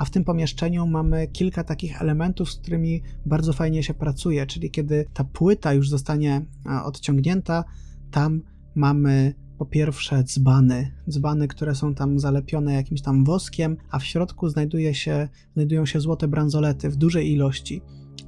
a 0.02 0.06
w 0.06 0.10
tym 0.10 0.24
pomieszczeniu 0.24 0.88
mamy 0.88 1.28
kilka 1.28 1.64
takich 1.64 2.02
elementów, 2.02 2.52
z 2.52 2.56
którymi 2.56 3.02
bardzo 3.26 3.54
fajnie 3.54 3.84
się 3.84 3.94
pracuje, 3.94 4.46
czyli 4.46 4.72
kiedy 4.72 5.06
ta 5.14 5.24
płyta 5.24 5.74
już 5.74 5.90
zostanie 5.90 6.46
odciągnięta, 6.84 7.64
tam 8.12 8.42
mamy 8.76 9.34
po 9.58 9.66
pierwsze 9.66 10.24
dzbany, 10.24 10.92
dzbany, 11.10 11.48
które 11.48 11.76
są 11.76 11.96
tam 11.96 12.20
zalepione 12.20 12.74
jakimś 12.74 13.02
tam 13.02 13.24
woskiem, 13.24 13.78
a 13.92 14.00
w 14.00 14.06
środku 14.06 14.50
znajduje 14.50 14.96
się, 14.96 15.30
znajdują 15.54 15.86
się 15.86 16.00
złote 16.00 16.28
bransolety 16.28 16.90
w 16.90 16.96
dużej 16.96 17.32
ilości. 17.32 17.82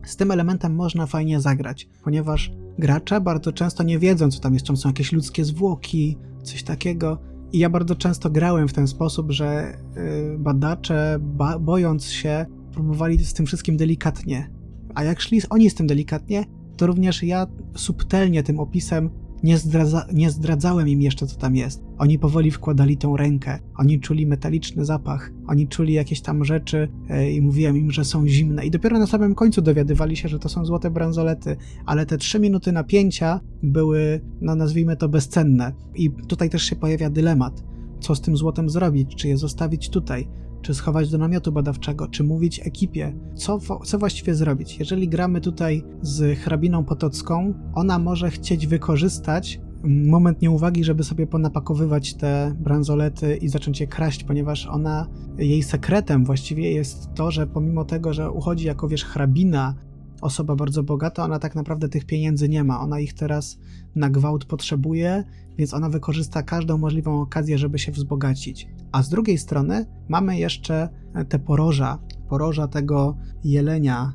Z 0.06 0.16
tym 0.16 0.32
elementem 0.32 0.76
można 0.76 1.06
fajnie 1.06 1.42
zagrać, 1.42 1.90
ponieważ 2.04 2.52
gracze 2.80 3.22
bardzo 3.22 3.52
często 3.52 3.84
nie 3.84 4.00
wiedzą, 4.00 4.32
co 4.32 4.40
tam 4.40 4.54
jest, 4.54 4.66
czy 4.66 4.78
są 4.78 4.90
jakieś 4.90 5.12
ludzkie 5.12 5.46
zwłoki, 5.46 6.18
coś 6.44 6.64
takiego, 6.64 7.18
i 7.54 7.60
ja 7.60 7.70
bardzo 7.70 7.96
często 7.96 8.30
grałem 8.30 8.68
w 8.68 8.74
ten 8.74 8.88
sposób, 8.88 9.32
że 9.32 9.78
y, 9.98 10.38
badacze, 10.40 11.18
ba 11.22 11.60
bojąc 11.60 12.06
się, 12.06 12.46
próbowali 12.72 13.26
z 13.26 13.34
tym 13.34 13.46
wszystkim 13.46 13.78
delikatnie. 13.78 14.50
A 14.96 15.04
jak 15.04 15.22
szli 15.22 15.42
oni 15.50 15.70
z 15.70 15.76
tym 15.76 15.88
delikatnie, 15.88 16.46
to 16.78 16.88
również 16.88 17.24
ja 17.24 17.48
subtelnie 17.76 18.44
tym 18.44 18.60
opisem 18.60 19.10
nie, 19.44 19.58
zdradza, 19.58 20.06
nie 20.14 20.32
zdradzałem 20.32 20.90
im 20.90 21.02
jeszcze, 21.02 21.28
co 21.28 21.38
tam 21.38 21.56
jest. 21.56 21.84
Oni 22.04 22.20
powoli 22.20 22.52
wkładali 22.52 22.98
tą 22.98 23.18
rękę, 23.18 23.60
oni 23.78 24.00
czuli 24.00 24.28
metaliczny 24.28 24.86
zapach, 24.86 25.32
oni 25.48 25.68
czuli 25.68 25.94
jakieś 25.94 26.22
tam 26.22 26.46
rzeczy 26.46 26.88
yy, 27.10 27.32
i 27.32 27.42
mówiłem 27.42 27.78
im, 27.78 27.92
że 27.92 28.06
są 28.06 28.28
zimne. 28.28 28.66
I 28.66 28.72
dopiero 28.72 29.00
na 29.00 29.08
samym 29.08 29.36
końcu 29.36 29.62
dowiadywali 29.62 30.18
się, 30.18 30.30
że 30.30 30.40
to 30.40 30.50
są 30.50 30.66
złote 30.66 30.92
bransolety, 30.92 31.58
ale 31.86 32.06
te 32.06 32.18
trzy 32.18 32.40
minuty 32.40 32.72
napięcia 32.72 33.40
były, 33.64 34.22
no 34.42 34.56
nazwijmy 34.56 34.98
to, 34.98 35.10
bezcenne. 35.10 35.74
I 35.96 36.12
tutaj 36.12 36.50
też 36.50 36.64
się 36.64 36.76
pojawia 36.76 37.10
dylemat. 37.10 37.64
Co 38.00 38.16
z 38.16 38.22
tym 38.22 38.38
złotem 38.38 38.70
zrobić? 38.70 39.16
Czy 39.16 39.28
je 39.28 39.38
zostawić 39.38 39.90
tutaj? 39.90 40.28
czy 40.62 40.74
schować 40.74 41.10
do 41.10 41.18
namiotu 41.18 41.52
badawczego, 41.52 42.08
czy 42.08 42.24
mówić 42.24 42.60
ekipie, 42.68 43.16
co, 43.36 43.60
co 43.86 44.00
właściwie 44.00 44.36
zrobić. 44.36 44.80
Jeżeli 44.80 45.10
gramy 45.10 45.42
tutaj 45.42 45.84
z 46.02 46.40
hrabiną 46.40 46.86
potocką, 46.86 47.54
ona 47.74 48.00
może 48.00 48.32
chcieć 48.32 48.68
wykorzystać 48.68 49.60
moment 49.84 50.42
nieuwagi, 50.42 50.84
żeby 50.84 51.04
sobie 51.04 51.28
ponapakowywać 51.28 52.14
te 52.14 52.56
bransolety 52.60 53.36
i 53.36 53.50
zacząć 53.50 53.80
je 53.80 53.88
kraść, 53.88 54.24
ponieważ 54.24 54.68
ona, 54.68 55.08
jej 55.38 55.64
sekretem 55.64 56.26
właściwie 56.26 56.72
jest 56.72 57.14
to, 57.16 57.32
że 57.32 57.48
pomimo 57.48 57.86
tego, 57.86 58.14
że 58.14 58.32
uchodzi 58.32 58.68
jako, 58.68 58.88
wiesz, 58.88 59.06
hrabina, 59.06 59.76
osoba 60.22 60.56
bardzo 60.56 60.84
bogata, 60.84 61.24
ona 61.24 61.40
tak 61.40 61.56
naprawdę 61.56 61.90
tych 61.90 62.06
pieniędzy 62.06 62.50
nie 62.50 62.64
ma. 62.64 62.80
Ona 62.80 63.00
ich 63.00 63.14
teraz 63.14 63.60
na 63.96 64.10
gwałt 64.10 64.46
potrzebuje, 64.46 65.24
więc 65.58 65.74
ona 65.74 65.90
wykorzysta 65.90 66.44
każdą 66.44 66.78
możliwą 66.78 67.22
okazję, 67.22 67.58
żeby 67.58 67.80
się 67.80 67.92
wzbogacić. 67.92 68.68
A 68.92 69.04
z 69.04 69.10
drugiej 69.10 69.38
strony 69.38 69.86
mamy 70.10 70.38
jeszcze 70.38 70.90
te 71.30 71.40
poroża, 71.40 72.00
zaporoża 72.34 72.68
tego 72.68 73.18
jelenia, 73.44 74.14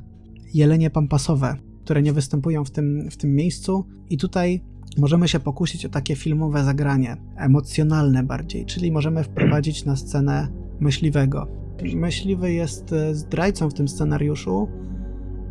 jelenie 0.53 0.89
pampasowe, 0.89 1.55
które 1.83 2.01
nie 2.01 2.13
występują 2.13 2.65
w 2.65 2.71
tym, 2.71 3.11
w 3.11 3.17
tym 3.17 3.35
miejscu. 3.35 3.85
I 4.09 4.17
tutaj 4.17 4.61
możemy 4.97 5.27
się 5.27 5.39
pokusić 5.39 5.85
o 5.85 5.89
takie 5.89 6.15
filmowe 6.15 6.63
zagranie, 6.63 7.17
emocjonalne 7.35 8.23
bardziej, 8.23 8.65
czyli 8.65 8.91
możemy 8.91 9.23
wprowadzić 9.23 9.85
na 9.85 9.95
scenę 9.95 10.47
myśliwego. 10.79 11.47
Myśliwy 11.95 12.53
jest 12.53 12.93
e, 12.93 13.15
zdrajcą 13.15 13.69
w 13.69 13.73
tym 13.73 13.87
scenariuszu, 13.87 14.67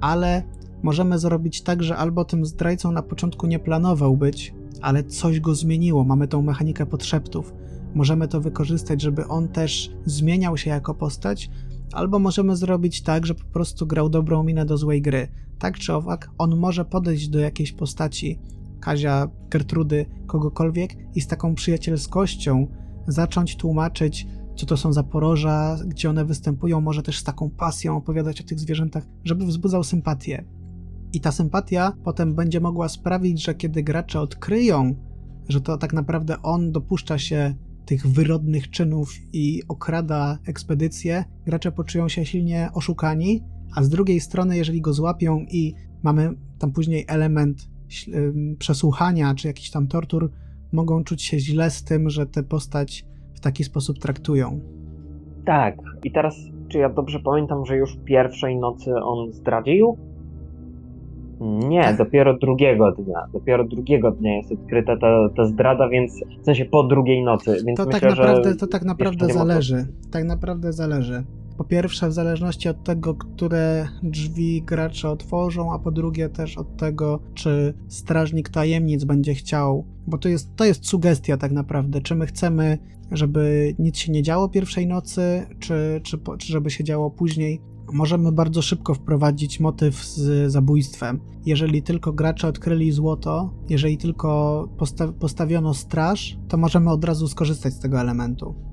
ale 0.01 0.43
możemy 0.83 1.19
zrobić 1.19 1.63
tak, 1.63 1.83
że 1.83 1.97
albo 1.97 2.25
tym 2.25 2.47
zdrajcą 2.47 2.93
na 2.93 3.03
początku 3.03 3.47
nie 3.47 3.59
planował 3.59 4.17
być, 4.17 4.55
ale 4.81 5.05
coś 5.05 5.41
go 5.41 5.55
zmieniło. 5.55 6.05
Mamy 6.05 6.29
tą 6.29 6.43
mechanikę 6.43 6.87
podszeptów. 6.87 7.55
Możemy 7.95 8.29
to 8.29 8.41
wykorzystać, 8.41 9.03
żeby 9.03 9.27
on 9.27 9.49
też 9.49 9.91
zmieniał 10.05 10.57
się 10.57 10.71
jako 10.71 10.95
postać, 10.95 11.51
albo 11.93 12.19
możemy 12.19 12.57
zrobić 12.57 13.03
tak, 13.03 13.27
że 13.27 13.35
po 13.35 13.45
prostu 13.45 13.87
grał 13.87 14.09
dobrą 14.09 14.43
minę 14.43 14.65
do 14.65 14.77
złej 14.77 15.03
gry. 15.03 15.29
Tak 15.59 15.79
czy 15.79 15.95
owak, 15.95 16.31
on 16.39 16.57
może 16.57 16.85
podejść 16.85 17.29
do 17.29 17.39
jakiejś 17.39 17.73
postaci, 17.73 18.39
Kazia, 18.81 19.29
Gertrudy, 19.51 20.07
kogokolwiek 20.27 20.97
i 21.15 21.21
z 21.21 21.27
taką 21.27 21.55
przyjacielskością 21.55 22.67
zacząć 23.09 23.57
tłumaczyć, 23.57 24.27
co 24.57 24.67
to 24.67 24.77
są 24.77 24.93
za 24.93 25.03
poroża, 25.03 25.77
gdzie 25.87 26.11
one 26.11 26.25
występują, 26.25 26.81
może 26.81 27.03
też 27.03 27.19
z 27.19 27.25
taką 27.25 27.51
pasją 27.51 27.97
opowiadać 27.97 28.41
o 28.41 28.45
tych 28.45 28.61
zwierzętach, 28.61 29.07
żeby 29.25 29.47
wzbudzał 29.47 29.85
sympatię. 29.85 30.45
I 31.13 31.21
ta 31.21 31.33
sympatia 31.33 31.93
potem 32.05 32.35
będzie 32.35 32.61
mogła 32.61 32.89
sprawić, 32.89 33.45
że 33.45 33.55
kiedy 33.55 33.83
gracze 33.83 34.21
odkryją, 34.21 34.95
że 35.49 35.61
to 35.61 35.79
tak 35.79 35.93
naprawdę 35.93 36.43
on 36.43 36.73
dopuszcza 36.73 37.19
się 37.19 37.55
tych 37.87 38.07
wyrodnych 38.07 38.71
czynów 38.71 39.15
i 39.33 39.63
okrada 39.69 40.39
ekspedycję, 40.47 41.25
gracze 41.47 41.73
poczują 41.73 42.09
się 42.09 42.27
silnie 42.27 42.71
oszukani, 42.75 43.45
a 43.75 43.83
z 43.83 43.89
drugiej 43.89 44.21
strony, 44.21 44.57
jeżeli 44.57 44.81
go 44.81 44.93
złapią 44.93 45.39
i 45.51 45.75
mamy 46.03 46.35
tam 46.59 46.73
później 46.73 47.05
element 47.09 47.69
przesłuchania 48.59 49.35
czy 49.35 49.49
jakiś 49.49 49.71
tam 49.71 49.87
tortur, 49.87 50.31
mogą 50.73 51.05
czuć 51.05 51.23
się 51.23 51.39
źle 51.39 51.71
z 51.71 51.85
tym, 51.85 52.11
że 52.11 52.27
tę 52.27 52.43
postać 52.43 53.05
w 53.35 53.41
taki 53.41 53.65
sposób 53.65 53.99
traktują. 53.99 54.61
Tak. 55.47 55.77
I 56.05 56.13
teraz, 56.13 56.37
czy 56.69 56.79
ja 56.79 56.89
dobrze 56.89 57.21
pamiętam, 57.21 57.67
że 57.67 57.77
już 57.77 57.97
pierwszej 58.05 58.57
nocy 58.57 58.95
on 58.95 59.33
zdradził? 59.33 59.97
Nie, 61.41 61.83
Tak. 61.83 61.99
dopiero 61.99 62.39
drugiego 62.39 62.93
dnia. 62.93 63.27
Dopiero 63.33 63.65
drugiego 63.65 64.11
dnia 64.11 64.37
jest 64.37 64.53
odkryta 64.53 64.97
ta, 64.97 65.29
ta 65.37 65.47
zdrada, 65.47 65.89
więc 65.89 66.13
w 66.43 66.45
sensie 66.45 66.65
po 66.65 66.83
drugiej 66.83 67.23
nocy. 67.25 67.57
Więc 67.67 67.77
To 67.77 67.87
myślę, 67.87 68.01
tak 68.01 68.11
naprawdę, 68.11 68.55
to 68.55 68.67
tak 68.67 68.85
naprawdę 68.85 69.27
zależy. 69.27 69.87
Tak 70.11 70.25
naprawdę 70.25 70.73
zależy. 70.73 71.25
Po 71.59 71.65
pierwsze, 71.65 72.09
w 72.09 72.13
zależności 72.13 72.69
od 72.69 72.85
tego, 72.85 73.15
które 73.15 73.89
drzwi 74.03 74.63
gracze 74.63 75.11
otworzą, 75.11 75.73
a 75.73 75.79
po 75.79 75.91
drugie 75.91 76.29
też 76.29 76.59
od 76.59 76.77
tego, 76.77 77.21
czy 77.35 77.75
strażnik 77.89 78.49
tajemnic 78.49 79.05
będzie 79.05 79.35
chciał, 79.35 79.85
bo 80.07 80.19
to 80.19 80.29
jest, 80.29 80.57
to 80.57 80.65
jest 80.65 80.87
sugestia 80.87 81.37
tak 81.37 81.53
naprawdę, 81.53 82.01
czy 82.01 82.15
my 82.15 82.27
chcemy, 82.27 82.79
żeby 83.11 83.75
nic 83.79 83.97
się 83.97 84.13
nie 84.13 84.23
działo 84.23 84.49
pierwszej 84.49 84.87
nocy, 84.87 85.47
czy, 85.59 86.01
czy, 86.03 86.19
czy 86.39 86.53
żeby 86.53 86.71
się 86.71 86.85
działo 86.85 87.11
później. 87.11 87.61
Możemy 87.93 88.33
bardzo 88.33 88.63
szybko 88.63 88.95
wprowadzić 88.95 89.61
motyw 89.61 90.05
z 90.05 90.53
zabójstwem. 90.53 91.21
Jeżeli 91.47 91.83
tylko 91.83 92.13
gracze 92.13 92.49
odkryli 92.49 92.93
złoto, 92.93 93.55
jeżeli 93.69 93.99
tylko 93.99 94.69
posta- 94.77 95.13
postawiono 95.13 95.75
straż, 95.75 96.39
to 96.49 96.57
możemy 96.57 96.91
od 96.91 97.05
razu 97.05 97.29
skorzystać 97.29 97.75
z 97.75 97.81
tego 97.81 98.01
elementu. 98.01 98.68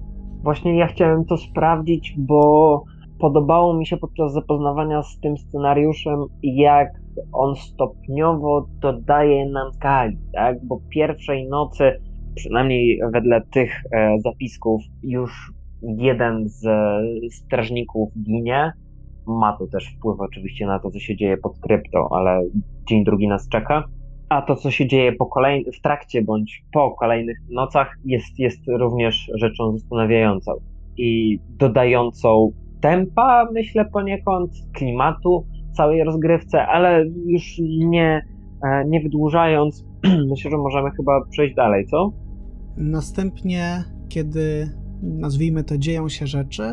Właśnie 0.46 0.78
ja 0.78 0.88
chciałem 0.88 1.26
to 1.26 1.38
sprawdzić, 1.38 2.14
bo 2.18 2.84
podobało 3.20 3.74
mi 3.74 3.86
się 3.86 3.98
podczas 3.98 4.34
zapoznawania 4.34 5.04
z 5.04 5.20
tym 5.20 5.38
scenariuszem, 5.38 6.20
jak 6.44 6.90
on 7.34 7.56
stopniowo 7.56 8.68
dodaje 8.80 9.50
nam 9.50 9.74
skali, 9.74 10.18
tak? 10.34 10.66
Bo 10.66 10.80
pierwszej 10.90 11.48
nocy, 11.48 12.02
przynajmniej 12.36 13.00
wedle 13.14 13.42
tych 13.42 13.84
e, 13.92 14.16
zapisków, 14.20 14.82
już 15.04 15.54
jeden 15.82 16.50
z 16.50 16.66
e, 16.66 17.02
strażników 17.32 18.10
ginie. 18.24 18.74
Ma 19.28 19.58
to 19.58 19.68
też 19.68 19.96
wpływ 19.98 20.20
oczywiście 20.20 20.66
na 20.66 20.80
to, 20.80 20.92
co 20.92 21.00
się 21.00 21.16
dzieje 21.16 21.38
pod 21.38 21.60
krypto, 21.60 22.08
ale 22.12 22.44
dzień 22.90 23.04
drugi 23.04 23.28
nas 23.28 23.50
czeka. 23.50 23.84
A 24.30 24.42
to, 24.42 24.56
co 24.56 24.72
się 24.72 24.88
dzieje 24.88 25.14
po 25.14 25.26
kolej... 25.26 25.66
w 25.74 25.82
trakcie 25.82 26.22
bądź 26.22 26.64
po 26.74 26.92
kolejnych 26.92 27.38
nocach, 27.50 27.98
jest, 28.06 28.40
jest 28.40 28.60
również 28.68 29.32
rzeczą 29.34 29.78
zastanawiającą 29.78 30.52
i 30.98 31.40
dodającą 31.50 32.52
tempa, 32.82 33.48
myślę 33.54 33.86
poniekąd, 33.86 34.52
klimatu 34.74 35.46
całej 35.74 36.04
rozgrywce, 36.04 36.68
ale 36.68 37.06
już 37.26 37.44
nie, 37.70 38.26
e, 38.64 38.86
nie 38.86 39.00
wydłużając, 39.00 39.86
myślę, 40.30 40.52
że 40.52 40.58
możemy 40.58 40.92
chyba 40.92 41.26
przejść 41.32 41.56
dalej, 41.56 41.86
co? 41.88 42.12
Następnie, 42.78 43.84
kiedy 44.10 44.70
nazwijmy 45.02 45.64
to 45.64 45.78
dzieją 45.78 46.10
się 46.10 46.28
rzeczy, 46.28 46.64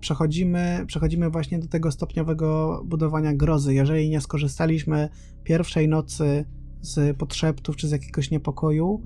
przechodzimy, 0.00 0.84
przechodzimy 0.86 1.30
właśnie 1.30 1.58
do 1.58 1.68
tego 1.68 1.90
stopniowego 1.90 2.80
budowania 2.84 3.34
grozy. 3.34 3.74
Jeżeli 3.74 4.10
nie 4.10 4.20
skorzystaliśmy 4.20 5.08
pierwszej 5.44 5.88
nocy 5.88 6.44
z 6.86 7.16
podszeptów 7.16 7.76
czy 7.76 7.88
z 7.88 7.90
jakiegoś 7.90 8.30
niepokoju, 8.30 9.00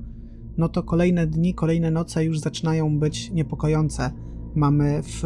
no 0.56 0.68
to 0.68 0.82
kolejne 0.82 1.26
dni, 1.26 1.54
kolejne 1.54 1.90
noce 1.90 2.24
już 2.24 2.38
zaczynają 2.38 2.98
być 2.98 3.30
niepokojące. 3.30 4.10
Mamy 4.54 5.02
w 5.02 5.22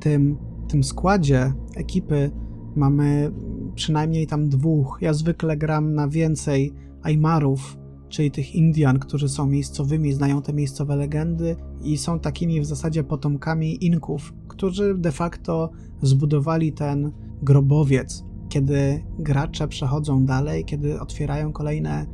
tym, 0.00 0.36
tym 0.68 0.84
składzie 0.84 1.52
ekipy 1.76 2.30
mamy 2.76 3.32
przynajmniej 3.74 4.26
tam 4.26 4.48
dwóch. 4.48 4.98
Ja 5.00 5.12
zwykle 5.12 5.56
gram 5.56 5.94
na 5.94 6.08
więcej 6.08 6.72
Aymarów, 7.02 7.78
czyli 8.08 8.30
tych 8.30 8.54
Indian, 8.54 8.98
którzy 8.98 9.28
są 9.28 9.46
miejscowymi, 9.46 10.12
znają 10.12 10.42
te 10.42 10.52
miejscowe 10.52 10.96
legendy 10.96 11.56
i 11.82 11.98
są 11.98 12.20
takimi 12.20 12.60
w 12.60 12.66
zasadzie 12.66 13.04
potomkami 13.04 13.86
Inków, 13.86 14.34
którzy 14.48 14.94
de 14.98 15.12
facto 15.12 15.70
zbudowali 16.02 16.72
ten 16.72 17.12
grobowiec. 17.42 18.24
Kiedy 18.58 19.04
gracze 19.18 19.68
przechodzą 19.68 20.24
dalej, 20.26 20.64
kiedy 20.64 21.00
otwierają 21.00 21.52
kolejne 21.52 21.90
e, 21.90 22.06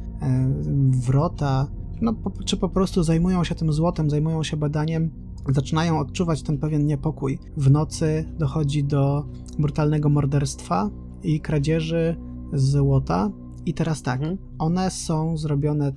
wrota, 0.91 1.67
no, 2.01 2.15
czy 2.45 2.57
po 2.57 2.69
prostu 2.69 3.03
zajmują 3.03 3.45
się 3.45 3.55
tym 3.55 3.73
złotem, 3.73 4.11
zajmują 4.11 4.43
się 4.43 4.57
badaniem, 4.57 5.11
zaczynają 5.49 5.99
odczuwać 5.99 6.43
ten 6.43 6.59
pewien 6.59 6.87
niepokój. 6.87 7.39
W 7.57 7.71
nocy 7.71 8.25
dochodzi 8.39 8.85
do 8.85 9.27
brutalnego 9.59 10.09
morderstwa 10.09 10.91
i 11.23 11.41
kradzieży 11.41 12.17
złota. 12.53 13.31
I 13.67 13.75
teraz 13.75 14.03
tak, 14.03 14.21
Mhm. 14.21 14.39
one 14.59 14.91
są 14.91 15.37
zrobione, 15.37 15.93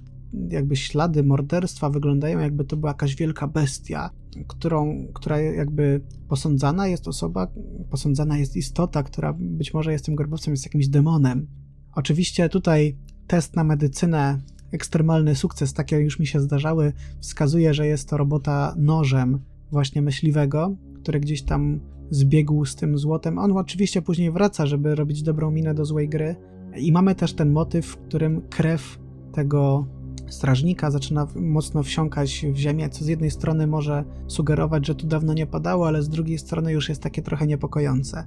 jakby 0.50 0.76
ślady 0.76 1.24
morderstwa 1.24 1.90
wyglądają, 1.90 2.40
jakby 2.40 2.66
to 2.66 2.78
była 2.78 2.90
jakaś 2.90 3.16
wielka 3.16 3.48
bestia, 3.48 4.10
którą, 4.48 5.08
która 5.14 5.40
jakby 5.40 6.02
posądzana 6.28 6.88
jest 6.88 7.08
osoba, 7.08 7.48
posądzana 7.90 8.38
jest 8.38 8.56
istota, 8.56 9.04
która 9.04 9.34
być 9.40 9.74
może 9.74 9.92
jest 9.92 10.06
tym 10.06 10.16
grobowcem, 10.16 10.54
jest 10.54 10.66
jakimś 10.66 10.88
demonem. 10.88 11.48
Oczywiście 11.96 12.50
tutaj 12.50 12.98
test 13.28 13.56
na 13.56 13.64
medycynę, 13.64 14.42
ekstremalny 14.72 15.36
sukces, 15.36 15.74
takie 15.74 16.00
już 16.00 16.20
mi 16.20 16.28
się 16.28 16.40
zdarzały, 16.40 16.94
wskazuje, 17.20 17.74
że 17.74 17.88
jest 17.88 18.10
to 18.10 18.18
robota 18.18 18.76
nożem 18.78 19.40
właśnie 19.72 20.02
myśliwego, 20.02 20.76
który 21.02 21.20
gdzieś 21.20 21.42
tam 21.42 21.80
zbiegł 22.10 22.66
z 22.66 22.76
tym 22.76 22.98
złotem. 22.98 23.38
On 23.38 23.58
oczywiście 23.58 24.02
później 24.02 24.32
wraca, 24.32 24.66
żeby 24.66 24.96
robić 24.96 25.24
dobrą 25.24 25.52
minę 25.52 25.74
do 25.74 25.86
złej 25.86 26.10
gry. 26.10 26.36
I 26.78 26.92
mamy 26.92 27.16
też 27.16 27.34
ten 27.34 27.52
motyw, 27.52 27.86
w 27.86 27.98
którym 27.98 28.42
krew 28.50 29.00
tego 29.34 29.88
strażnika 30.30 30.92
zaczyna 30.92 31.28
mocno 31.36 31.84
wsiąkać 31.84 32.46
w 32.54 32.58
ziemię, 32.58 32.90
co 32.90 33.06
z 33.06 33.08
jednej 33.08 33.32
strony 33.32 33.68
może 33.68 34.04
sugerować, 34.28 34.88
że 34.88 34.96
tu 34.96 35.08
dawno 35.08 35.34
nie 35.34 35.48
padało, 35.48 35.88
ale 35.88 36.04
z 36.04 36.10
drugiej 36.10 36.38
strony 36.38 36.72
już 36.72 36.90
jest 36.90 37.02
takie 37.02 37.22
trochę 37.22 37.48
niepokojące. 37.48 38.26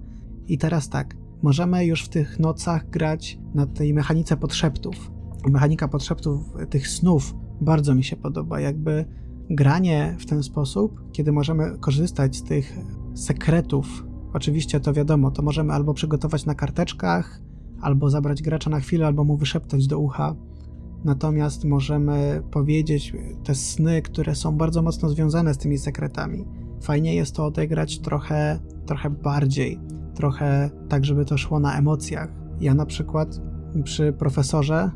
I 0.48 0.58
teraz 0.58 0.88
tak, 0.88 1.16
możemy 1.42 1.84
już 1.84 2.04
w 2.04 2.08
tych 2.08 2.38
nocach 2.38 2.90
grać 2.90 3.38
na 3.54 3.66
tej 3.66 3.94
mechanice 3.94 4.36
podszeptów. 4.36 5.10
Mechanika 5.48 5.88
podszeptów 5.88 6.40
tych 6.70 6.88
snów 6.88 7.34
bardzo 7.60 7.94
mi 7.94 8.04
się 8.04 8.16
podoba, 8.16 8.60
jakby 8.60 9.04
granie 9.50 10.16
w 10.18 10.26
ten 10.26 10.42
sposób, 10.42 11.00
kiedy 11.12 11.32
możemy 11.32 11.78
korzystać 11.78 12.36
z 12.36 12.42
tych 12.42 12.78
sekretów. 13.14 14.06
Oczywiście 14.32 14.80
to 14.80 14.92
wiadomo, 14.92 15.30
to 15.30 15.42
możemy 15.42 15.72
albo 15.72 15.94
przygotować 15.94 16.46
na 16.46 16.54
karteczkach, 16.54 17.40
albo 17.80 18.10
zabrać 18.10 18.42
gracza 18.42 18.70
na 18.70 18.80
chwilę, 18.80 19.06
albo 19.06 19.24
mu 19.24 19.36
wyszeptać 19.36 19.86
do 19.86 19.98
ucha. 19.98 20.34
Natomiast 21.04 21.64
możemy 21.64 22.42
powiedzieć 22.50 23.12
te 23.44 23.54
sny, 23.54 24.02
które 24.02 24.34
są 24.34 24.56
bardzo 24.56 24.82
mocno 24.82 25.08
związane 25.08 25.54
z 25.54 25.58
tymi 25.58 25.78
sekretami. 25.78 26.44
Fajnie 26.82 27.14
jest 27.14 27.36
to 27.36 27.44
odegrać 27.44 27.98
trochę, 27.98 28.58
trochę 28.86 29.10
bardziej, 29.10 29.78
trochę 30.14 30.70
tak, 30.88 31.04
żeby 31.04 31.24
to 31.24 31.38
szło 31.38 31.60
na 31.60 31.78
emocjach. 31.78 32.28
Ja 32.60 32.74
na 32.74 32.86
przykład 32.86 33.40
przy 33.84 34.12
profesorze, 34.12 34.90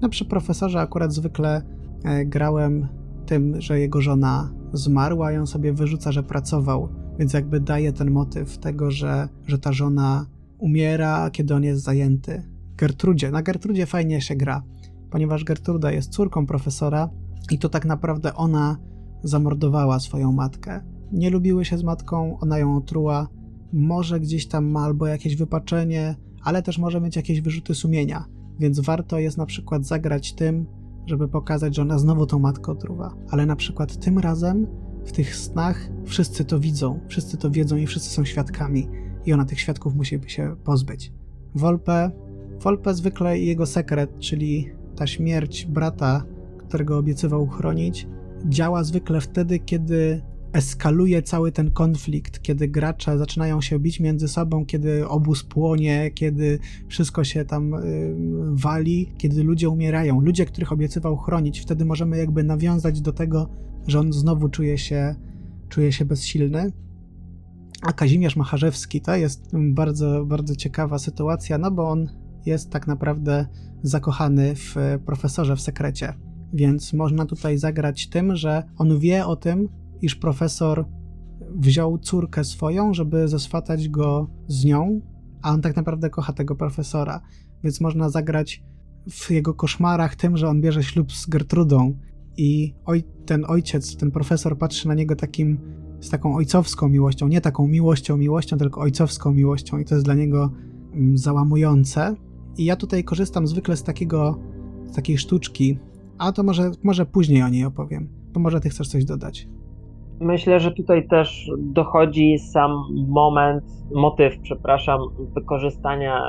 no 0.00 0.08
przy 0.08 0.24
profesorze 0.24 0.80
akurat 0.80 1.12
zwykle 1.12 1.62
e, 2.04 2.26
grałem 2.26 2.88
tym, 3.26 3.60
że 3.60 3.80
jego 3.80 4.00
żona 4.00 4.50
zmarła 4.72 5.32
i 5.32 5.36
on 5.36 5.46
sobie 5.46 5.72
wyrzuca, 5.72 6.12
że 6.12 6.22
pracował 6.22 6.88
Więc 7.18 7.32
jakby 7.32 7.60
daje 7.60 7.92
ten 7.92 8.10
motyw 8.10 8.58
tego, 8.58 8.90
że, 8.90 9.28
że 9.46 9.58
ta 9.58 9.72
żona 9.72 10.26
umiera, 10.58 11.30
kiedy 11.30 11.54
on 11.54 11.64
jest 11.64 11.82
zajęty. 11.82 12.42
Gertrudzie. 12.76 13.30
Na 13.30 13.42
Gertrudzie 13.42 13.86
fajnie 13.86 14.20
się 14.20 14.36
gra, 14.36 14.62
ponieważ 15.10 15.44
Gertruda 15.44 15.92
jest 15.92 16.12
córką 16.12 16.46
profesora 16.46 17.10
i 17.50 17.58
to 17.58 17.68
tak 17.68 17.84
naprawdę 17.84 18.34
ona 18.34 18.76
zamordowała 19.22 20.00
swoją 20.00 20.32
matkę. 20.32 20.80
Nie 21.12 21.30
lubiły 21.30 21.64
się 21.64 21.78
z 21.78 21.82
matką, 21.82 22.38
ona 22.40 22.58
ją 22.58 22.76
otruła. 22.76 23.28
Może 23.72 24.20
gdzieś 24.20 24.48
tam 24.48 24.66
ma 24.66 24.80
albo 24.80 25.06
jakieś 25.06 25.36
wypaczenie, 25.36 26.16
ale 26.42 26.62
też 26.62 26.78
może 26.78 27.00
mieć 27.00 27.16
jakieś 27.16 27.40
wyrzuty 27.40 27.74
sumienia. 27.74 28.24
Więc 28.58 28.80
warto 28.80 29.18
jest 29.18 29.38
na 29.38 29.46
przykład 29.46 29.86
zagrać 29.86 30.34
tym, 30.34 30.66
żeby 31.06 31.28
pokazać, 31.28 31.76
że 31.76 31.82
ona 31.82 31.98
znowu 31.98 32.26
tą 32.26 32.38
matkę 32.38 32.72
otruwa. 32.72 33.14
Ale 33.30 33.46
na 33.46 33.56
przykład 33.56 33.96
tym 33.96 34.18
razem 34.18 34.66
w 35.04 35.12
tych 35.12 35.36
snach 35.36 35.90
wszyscy 36.04 36.44
to 36.44 36.60
widzą, 36.60 37.00
wszyscy 37.08 37.36
to 37.36 37.50
wiedzą 37.50 37.76
i 37.76 37.86
wszyscy 37.86 38.10
są 38.10 38.24
świadkami 38.24 38.88
i 39.26 39.32
ona 39.32 39.44
tych 39.44 39.60
świadków 39.60 39.94
musi 39.94 40.20
się 40.26 40.56
pozbyć. 40.64 41.12
Wolpe, 41.54 42.10
Wolpe 42.60 42.94
zwykle 42.94 43.38
jego 43.38 43.66
sekret, 43.66 44.18
czyli 44.18 44.70
ta 44.98 45.06
śmierć 45.06 45.66
brata, 45.66 46.24
którego 46.58 46.98
obiecywał 46.98 47.46
chronić, 47.46 48.06
działa 48.48 48.84
zwykle 48.84 49.20
wtedy, 49.20 49.58
kiedy 49.58 50.22
eskaluje 50.52 51.22
cały 51.22 51.52
ten 51.52 51.70
konflikt, 51.70 52.42
kiedy 52.42 52.68
gracze 52.68 53.18
zaczynają 53.18 53.60
się 53.60 53.78
bić 53.78 54.00
między 54.00 54.28
sobą, 54.28 54.66
kiedy 54.66 55.08
obóz 55.08 55.44
płonie, 55.44 56.10
kiedy 56.14 56.58
wszystko 56.88 57.24
się 57.24 57.44
tam 57.44 57.74
y, 57.74 58.14
wali, 58.52 59.12
kiedy 59.18 59.44
ludzie 59.44 59.68
umierają. 59.68 60.20
Ludzie, 60.20 60.46
których 60.46 60.72
obiecywał 60.72 61.16
chronić, 61.16 61.60
wtedy 61.60 61.84
możemy 61.84 62.18
jakby 62.18 62.44
nawiązać 62.44 63.00
do 63.00 63.12
tego, 63.12 63.48
że 63.86 64.00
on 64.00 64.12
znowu 64.12 64.48
czuje 64.48 64.78
się, 64.78 65.14
czuje 65.68 65.92
się 65.92 66.04
bezsilny. 66.04 66.72
A 67.82 67.92
Kazimierz 67.92 68.36
Macharzewski 68.36 69.00
to 69.00 69.16
jest 69.16 69.50
bardzo, 69.54 70.24
bardzo 70.24 70.56
ciekawa 70.56 70.98
sytuacja, 70.98 71.58
no 71.58 71.70
bo 71.70 71.90
on 71.90 72.08
jest 72.46 72.70
tak 72.70 72.86
naprawdę 72.86 73.46
zakochany 73.82 74.54
w 74.54 74.76
profesorze 75.06 75.56
w 75.56 75.60
sekrecie. 75.60 76.14
Więc 76.52 76.92
można 76.92 77.26
tutaj 77.26 77.58
zagrać 77.58 78.08
tym, 78.08 78.36
że 78.36 78.62
on 78.76 78.98
wie 78.98 79.26
o 79.26 79.36
tym, 79.36 79.68
iż 80.02 80.14
profesor 80.14 80.84
wziął 81.54 81.98
córkę 81.98 82.44
swoją, 82.44 82.94
żeby 82.94 83.28
zeswatać 83.28 83.88
go 83.88 84.30
z 84.48 84.64
nią, 84.64 85.00
a 85.42 85.52
on 85.52 85.60
tak 85.60 85.76
naprawdę 85.76 86.10
kocha 86.10 86.32
tego 86.32 86.54
profesora. 86.54 87.20
Więc 87.64 87.80
można 87.80 88.08
zagrać 88.08 88.62
w 89.10 89.30
jego 89.30 89.54
koszmarach 89.54 90.16
tym, 90.16 90.36
że 90.36 90.48
on 90.48 90.60
bierze 90.60 90.82
ślub 90.82 91.12
z 91.12 91.26
Gertrudą 91.26 91.98
i 92.36 92.74
oj, 92.84 93.04
ten 93.26 93.44
ojciec, 93.48 93.96
ten 93.96 94.10
profesor 94.10 94.58
patrzy 94.58 94.88
na 94.88 94.94
niego 94.94 95.16
takim, 95.16 95.58
z 96.00 96.10
taką 96.10 96.36
ojcowską 96.36 96.88
miłością, 96.88 97.28
nie 97.28 97.40
taką 97.40 97.68
miłością, 97.68 98.16
miłością, 98.16 98.56
tylko 98.56 98.80
ojcowską 98.80 99.32
miłością 99.32 99.78
i 99.78 99.84
to 99.84 99.94
jest 99.94 100.04
dla 100.04 100.14
niego 100.14 100.52
mm, 100.92 101.18
załamujące. 101.18 102.16
I 102.58 102.64
ja 102.64 102.76
tutaj 102.76 103.04
korzystam 103.04 103.46
zwykle 103.46 103.76
z 103.76 103.82
takiego, 103.82 104.38
z 104.84 104.94
takiej 104.96 105.18
sztuczki, 105.18 105.78
a 106.18 106.32
to 106.32 106.42
może, 106.42 106.70
może 106.84 107.06
później 107.06 107.42
o 107.42 107.48
niej 107.48 107.64
opowiem, 107.64 108.08
bo 108.32 108.40
może 108.40 108.60
ty 108.60 108.68
chcesz 108.68 108.88
coś 108.88 109.04
dodać. 109.04 109.48
Myślę, 110.20 110.60
że 110.60 110.72
tutaj 110.72 111.08
też 111.08 111.50
dochodzi 111.58 112.38
sam 112.38 112.70
moment, 113.08 113.64
motyw, 113.94 114.38
przepraszam, 114.42 115.00
wykorzystania 115.34 116.22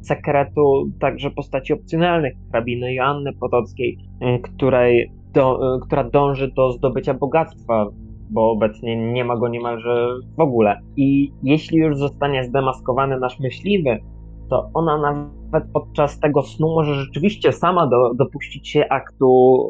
sekretu 0.00 0.90
także 1.00 1.30
postaci 1.30 1.72
opcjonalnych 1.72 2.34
hrabiny 2.50 2.94
Joanny 2.94 3.32
Potockiej, 3.32 3.98
y, 4.22 4.38
której 4.38 5.12
do, 5.32 5.76
y, 5.76 5.80
która 5.80 6.04
dąży 6.04 6.52
do 6.56 6.72
zdobycia 6.72 7.14
bogactwa, 7.14 7.86
bo 8.30 8.50
obecnie 8.50 9.12
nie 9.12 9.24
ma 9.24 9.36
go 9.36 9.48
niemalże 9.48 10.08
w 10.36 10.40
ogóle. 10.40 10.80
I 10.96 11.32
jeśli 11.42 11.78
już 11.78 11.98
zostanie 11.98 12.44
zdemaskowany 12.44 13.20
nasz 13.20 13.40
myśliwy, 13.40 13.98
to 14.50 14.70
ona 14.74 14.98
nawet 14.98 15.68
podczas 15.72 16.20
tego 16.20 16.42
snu 16.42 16.74
może 16.74 16.94
rzeczywiście 16.94 17.52
sama 17.52 17.86
do, 17.86 18.14
dopuścić 18.14 18.68
się 18.68 18.88
aktu 18.88 19.68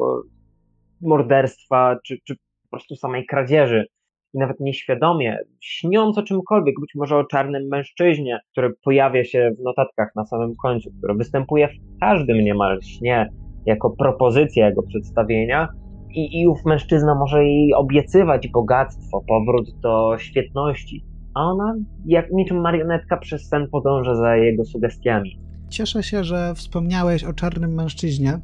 y, 1.03 1.07
morderstwa 1.07 1.97
czy, 2.05 2.17
czy 2.27 2.35
po 2.35 2.69
prostu 2.69 2.95
samej 2.95 3.25
kradzieży. 3.25 3.85
I 4.33 4.37
nawet 4.37 4.59
nieświadomie, 4.59 5.37
śniąc 5.61 6.17
o 6.17 6.23
czymkolwiek, 6.23 6.75
być 6.81 6.91
może 6.95 7.17
o 7.17 7.23
czarnym 7.23 7.67
mężczyźnie, 7.67 8.39
który 8.51 8.73
pojawia 8.83 9.23
się 9.23 9.51
w 9.59 9.63
notatkach 9.63 10.15
na 10.15 10.25
samym 10.25 10.55
końcu, 10.55 10.91
który 10.97 11.13
występuje 11.13 11.67
w 11.67 11.99
każdym 11.99 12.37
niemal 12.37 12.81
śnie 12.81 13.29
jako 13.65 13.89
propozycja 13.89 14.67
jego 14.69 14.83
przedstawienia, 14.83 15.67
i, 16.13 16.41
i 16.41 16.47
ów 16.47 16.65
mężczyzna 16.65 17.15
może 17.15 17.43
jej 17.43 17.73
obiecywać 17.73 18.47
bogactwo, 18.47 19.21
powrót 19.27 19.79
do 19.79 20.17
świetności, 20.17 21.05
a 21.33 21.43
ona, 21.43 21.75
jak 22.05 22.31
niczym 22.31 22.61
marionetka, 22.61 23.17
przez 23.17 23.47
sen 23.47 23.67
podąża 23.71 24.15
za 24.15 24.35
jego 24.35 24.65
sugestiami. 24.65 25.39
Cieszę 25.69 26.03
się, 26.03 26.23
że 26.23 26.55
wspomniałeś 26.55 27.23
o 27.23 27.33
czarnym 27.33 27.73
mężczyźnie, 27.73 28.39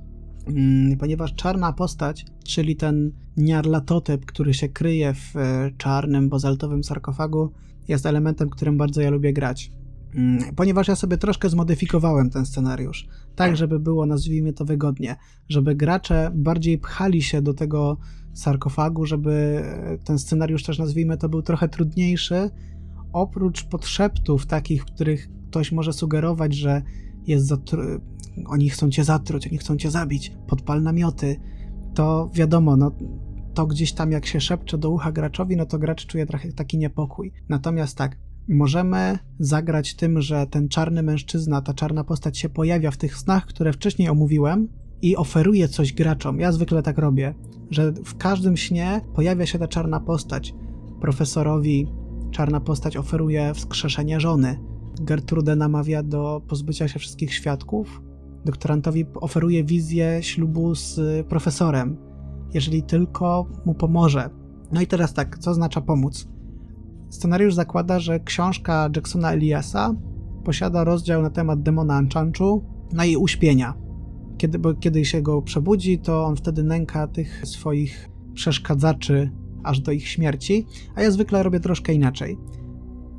Mm, 0.48 0.98
ponieważ 0.98 1.34
czarna 1.36 1.74
postać, 1.74 2.26
czyli 2.44 2.76
ten 2.76 3.12
Nyarlathotep, 3.38 4.26
który 4.26 4.54
się 4.54 4.70
kryje 4.70 5.14
w 5.14 5.36
e, 5.36 5.72
czarnym, 5.78 6.30
bazaltowym 6.30 6.84
sarkofagu, 6.84 7.52
jest 7.88 8.06
elementem, 8.06 8.50
którym 8.50 8.78
bardzo 8.78 9.02
ja 9.02 9.10
lubię 9.10 9.34
grać. 9.34 9.72
Mm, 10.16 10.56
ponieważ 10.56 10.88
ja 10.88 10.96
sobie 10.96 11.18
troszkę 11.18 11.50
zmodyfikowałem 11.50 12.30
ten 12.30 12.46
scenariusz, 12.46 13.08
tak 13.36 13.58
żeby 13.58 13.80
było, 13.80 14.06
nazwijmy 14.06 14.54
to 14.54 14.66
wygodnie, 14.66 15.16
żeby 15.50 15.76
gracze 15.76 16.32
bardziej 16.36 16.78
pchali 16.78 17.22
się 17.22 17.42
do 17.42 17.54
tego 17.54 17.98
sarkofagu, 18.34 19.06
żeby 19.06 19.32
e, 19.64 19.98
ten 19.98 20.20
scenariusz 20.20 20.64
też, 20.64 20.80
nazwijmy 20.80 21.18
to, 21.18 21.30
był 21.30 21.42
trochę 21.42 21.70
trudniejszy. 21.70 22.50
Oprócz 23.18 23.64
podszeptów 23.64 24.46
takich, 24.46 24.86
których 24.86 25.30
ktoś 25.50 25.72
może 25.72 25.94
sugerować, 25.94 26.56
że 26.56 26.82
jest 27.28 27.52
zatru- 27.52 28.00
oni 28.46 28.70
chcą 28.70 28.90
cię 28.90 29.04
zatruć, 29.04 29.48
oni 29.48 29.58
chcą 29.58 29.78
cię 29.78 29.92
zabić, 29.92 30.32
podpal 30.48 30.84
namioty, 30.84 31.40
to 31.94 32.30
wiadomo, 32.34 32.78
no 32.78 32.92
to 33.54 33.68
gdzieś 33.68 33.94
tam 33.94 34.12
jak 34.12 34.26
się 34.26 34.42
szepcze 34.42 34.78
do 34.78 34.90
ucha 34.90 35.12
graczowi, 35.12 35.58
no 35.58 35.66
to 35.66 35.80
gracz 35.80 36.06
czuje 36.06 36.26
trochę 36.26 36.52
taki 36.52 36.78
niepokój. 36.78 37.32
Natomiast 37.50 37.98
tak, 37.98 38.18
możemy 38.48 39.20
zagrać 39.40 39.96
tym, 39.96 40.22
że 40.22 40.48
ten 40.48 40.70
czarny 40.70 41.04
mężczyzna, 41.04 41.62
ta 41.62 41.74
czarna 41.74 42.04
postać 42.04 42.38
się 42.38 42.50
pojawia 42.50 42.92
w 42.92 42.98
tych 42.98 43.18
snach, 43.18 43.46
które 43.46 43.74
wcześniej 43.74 44.10
omówiłem 44.10 44.68
i 45.02 45.16
oferuje 45.16 45.68
coś 45.68 45.94
graczom. 45.94 46.40
Ja 46.40 46.52
zwykle 46.52 46.84
tak 46.84 46.98
robię, 46.98 47.34
że 47.70 47.92
w 47.92 48.18
każdym 48.18 48.58
śnie 48.58 49.02
pojawia 49.16 49.46
się 49.46 49.60
ta 49.60 49.68
czarna 49.68 50.00
postać. 50.00 50.54
Profesorowi 51.02 51.88
czarna 52.32 52.60
postać 52.60 52.98
oferuje 52.98 53.54
wskrzeszenie 53.54 54.20
żony. 54.20 54.60
Gertrudę 55.02 55.56
namawia 55.56 56.04
do 56.04 56.42
pozbycia 56.48 56.88
się 56.88 57.00
wszystkich 57.00 57.34
świadków, 57.34 58.02
doktorantowi 58.46 59.06
oferuje 59.16 59.64
wizję 59.64 60.24
ślubu 60.24 60.76
z 60.76 61.00
profesorem, 61.28 61.98
jeżeli 62.54 62.84
tylko 62.84 63.46
mu 63.66 63.74
pomoże. 63.74 64.30
No 64.72 64.82
i 64.82 64.88
teraz 64.88 65.14
tak, 65.14 65.38
co 65.38 65.52
oznacza 65.52 65.82
pomóc? 65.82 66.28
Scenariusz 67.10 67.54
zakłada, 67.54 68.00
że 68.00 68.20
książka 68.20 68.90
Jacksona 68.96 69.32
Eliasa 69.32 69.96
posiada 70.44 70.84
rozdział 70.84 71.22
na 71.22 71.30
temat 71.30 71.62
demona 71.62 71.96
Anchanchu, 71.96 72.64
na 72.94 73.06
jej 73.06 73.18
uśpienia. 73.18 73.74
Kiedy, 74.38 74.60
bo 74.60 74.74
kiedy 74.74 75.06
się 75.06 75.22
go 75.22 75.42
przebudzi, 75.42 76.00
to 76.00 76.26
on 76.26 76.36
wtedy 76.36 76.64
nęka 76.64 77.08
tych 77.08 77.42
swoich 77.48 78.10
przeszkadzaczy 78.34 79.32
aż 79.64 79.80
do 79.80 79.92
ich 79.92 80.08
śmierci, 80.08 80.66
a 80.96 81.02
ja 81.02 81.12
zwykle 81.12 81.44
robię 81.44 81.60
troszkę 81.60 81.94
inaczej. 81.94 82.38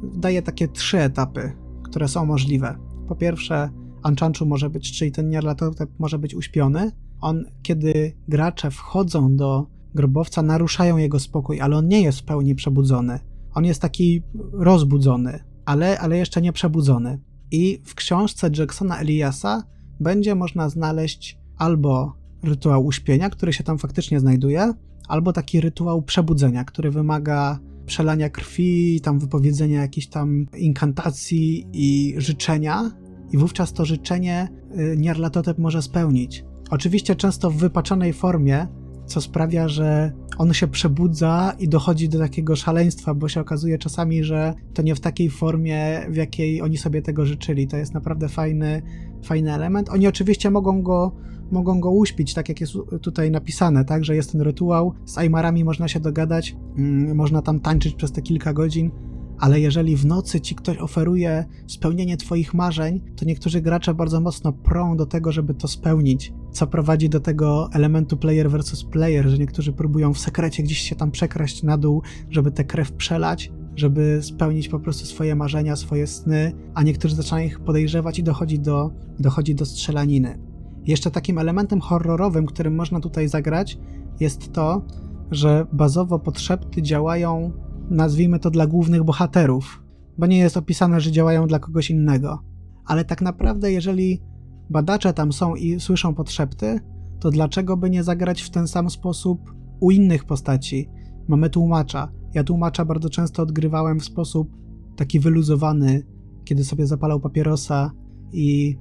Daję 0.02 0.42
takie 0.42 0.68
trzy 0.68 0.98
etapy, 0.98 1.52
które 1.82 2.08
są 2.08 2.26
możliwe. 2.26 2.78
Po 3.08 3.16
pierwsze, 3.16 3.70
Anchanchu 4.02 4.46
może 4.46 4.70
być, 4.70 4.98
czyli 4.98 5.12
ten 5.12 5.30
Nyarlathotep 5.30 5.90
może 5.98 6.18
być 6.18 6.34
uśpiony. 6.34 6.92
On, 7.20 7.44
kiedy 7.62 8.16
gracze 8.28 8.70
wchodzą 8.70 9.36
do 9.36 9.66
grobowca, 9.94 10.42
naruszają 10.42 10.96
jego 10.96 11.20
spokój, 11.20 11.60
ale 11.60 11.76
on 11.76 11.88
nie 11.88 12.02
jest 12.02 12.20
w 12.20 12.24
pełni 12.24 12.54
przebudzony. 12.54 13.20
On 13.54 13.64
jest 13.64 13.82
taki 13.82 14.22
rozbudzony, 14.52 15.44
ale, 15.64 15.98
ale 15.98 16.18
jeszcze 16.18 16.40
nie 16.40 16.52
przebudzony. 16.52 17.20
I 17.50 17.82
w 17.84 17.94
książce 17.94 18.50
Jacksona 18.58 18.98
Eliasa 18.98 19.62
będzie 20.00 20.34
można 20.34 20.68
znaleźć 20.68 21.38
albo 21.56 22.12
rytuał 22.42 22.86
uśpienia, 22.86 23.30
który 23.30 23.52
się 23.52 23.64
tam 23.64 23.78
faktycznie 23.78 24.20
znajduje, 24.20 24.72
albo 25.08 25.32
taki 25.32 25.60
rytuał 25.60 26.02
przebudzenia, 26.02 26.64
który 26.64 26.90
wymaga 26.90 27.58
przelania 27.86 28.30
krwi, 28.30 29.00
tam 29.00 29.18
wypowiedzenia 29.18 29.80
jakichś 29.80 30.06
tam 30.06 30.46
inkantacji 30.56 31.66
i 31.72 32.14
życzenia, 32.16 32.90
i 33.32 33.38
wówczas 33.38 33.72
to 33.72 33.84
życzenie 33.84 34.48
y, 34.78 34.96
Nyarlathotep 34.96 35.58
może 35.58 35.82
spełnić. 35.82 36.44
Oczywiście 36.70 37.16
często 37.16 37.50
w 37.50 37.56
wypaczonej 37.56 38.12
formie, 38.12 38.66
co 39.06 39.20
sprawia, 39.20 39.68
że 39.68 40.12
on 40.38 40.54
się 40.54 40.68
przebudza 40.68 41.54
i 41.58 41.68
dochodzi 41.68 42.08
do 42.08 42.18
takiego 42.18 42.56
szaleństwa, 42.56 43.14
bo 43.14 43.28
się 43.28 43.40
okazuje 43.40 43.78
czasami, 43.78 44.24
że 44.24 44.54
to 44.74 44.82
nie 44.82 44.94
w 44.94 45.00
takiej 45.00 45.30
formie, 45.30 46.06
w 46.10 46.16
jakiej 46.16 46.62
oni 46.62 46.76
sobie 46.76 47.02
tego 47.02 47.26
życzyli. 47.26 47.68
To 47.68 47.76
jest 47.76 47.94
naprawdę 47.94 48.28
fajny, 48.28 48.82
fajny 49.24 49.54
element. 49.54 49.88
Oni 49.88 50.06
oczywiście 50.06 50.50
mogą 50.50 50.82
go 50.82 51.12
mogą 51.52 51.80
go 51.80 51.90
uśpić, 51.90 52.34
tak 52.34 52.48
jak 52.48 52.60
jest 52.60 52.72
tutaj 53.02 53.30
napisane, 53.30 53.84
tak, 53.84 54.04
że 54.04 54.16
jest 54.16 54.32
ten 54.32 54.40
rytuał, 54.40 54.94
z 55.04 55.18
Aymarami 55.18 55.64
można 55.64 55.88
się 55.88 56.00
dogadać, 56.00 56.56
mm, 56.76 57.16
można 57.16 57.42
tam 57.42 57.60
tańczyć 57.60 57.94
przez 57.94 58.12
te 58.12 58.22
kilka 58.22 58.52
godzin, 58.52 58.90
ale 59.38 59.60
jeżeli 59.60 59.96
w 59.96 60.06
nocy 60.06 60.40
ci 60.40 60.54
ktoś 60.54 60.78
oferuje 60.78 61.44
spełnienie 61.66 62.16
twoich 62.16 62.54
marzeń, 62.54 63.00
to 63.16 63.24
niektórzy 63.24 63.60
gracze 63.60 63.94
bardzo 63.94 64.20
mocno 64.20 64.52
prą 64.52 64.96
do 64.96 65.06
tego, 65.06 65.32
żeby 65.32 65.54
to 65.54 65.68
spełnić, 65.68 66.32
co 66.52 66.66
prowadzi 66.66 67.08
do 67.08 67.20
tego 67.20 67.68
elementu 67.72 68.16
player 68.16 68.50
versus 68.50 68.84
player, 68.84 69.28
że 69.28 69.38
niektórzy 69.38 69.72
próbują 69.72 70.14
w 70.14 70.18
sekrecie 70.18 70.62
gdzieś 70.62 70.78
się 70.78 70.96
tam 70.96 71.10
przekraść 71.10 71.62
na 71.62 71.78
dół, 71.78 72.02
żeby 72.30 72.50
tę 72.50 72.64
krew 72.64 72.92
przelać, 72.92 73.52
żeby 73.76 74.18
spełnić 74.22 74.68
po 74.68 74.80
prostu 74.80 75.06
swoje 75.06 75.34
marzenia, 75.34 75.76
swoje 75.76 76.06
sny, 76.06 76.52
a 76.74 76.82
niektórzy 76.82 77.14
zaczynają 77.14 77.46
ich 77.46 77.60
podejrzewać 77.60 78.18
i 78.18 78.22
dochodzi 78.22 78.58
do, 78.58 78.90
dochodzi 79.18 79.54
do 79.54 79.66
strzelaniny. 79.66 80.47
Jeszcze 80.88 81.10
takim 81.10 81.38
elementem 81.38 81.80
horrorowym, 81.80 82.46
którym 82.46 82.74
można 82.74 83.00
tutaj 83.00 83.28
zagrać, 83.28 83.78
jest 84.20 84.52
to, 84.52 84.82
że 85.30 85.66
bazowo 85.72 86.18
podszepty 86.18 86.82
działają, 86.82 87.52
nazwijmy 87.90 88.38
to 88.38 88.50
dla 88.50 88.66
głównych 88.66 89.04
bohaterów, 89.04 89.82
bo 90.18 90.26
nie 90.26 90.38
jest 90.38 90.56
opisane, 90.56 91.00
że 91.00 91.12
działają 91.12 91.46
dla 91.46 91.58
kogoś 91.58 91.90
innego. 91.90 92.42
Ale 92.86 93.04
tak 93.04 93.22
naprawdę, 93.22 93.72
jeżeli 93.72 94.22
badacze 94.70 95.12
tam 95.12 95.32
są 95.32 95.54
i 95.54 95.80
słyszą 95.80 96.14
podszepty, 96.14 96.80
to 97.20 97.30
dlaczego 97.30 97.76
by 97.76 97.90
nie 97.90 98.02
zagrać 98.04 98.42
w 98.42 98.50
ten 98.50 98.68
sam 98.68 98.90
sposób 98.90 99.54
u 99.80 99.90
innych 99.90 100.24
postaci? 100.24 100.88
Mamy 101.28 101.50
tłumacza. 101.50 102.12
Ja 102.34 102.44
tłumacza 102.44 102.84
bardzo 102.84 103.10
często 103.10 103.42
odgrywałem 103.42 104.00
w 104.00 104.04
sposób 104.04 104.56
taki 104.96 105.20
wyluzowany, 105.20 106.06
kiedy 106.44 106.64
sobie 106.64 106.86
zapalał 106.86 107.20
papierosa 107.20 107.90
i, 108.32 108.78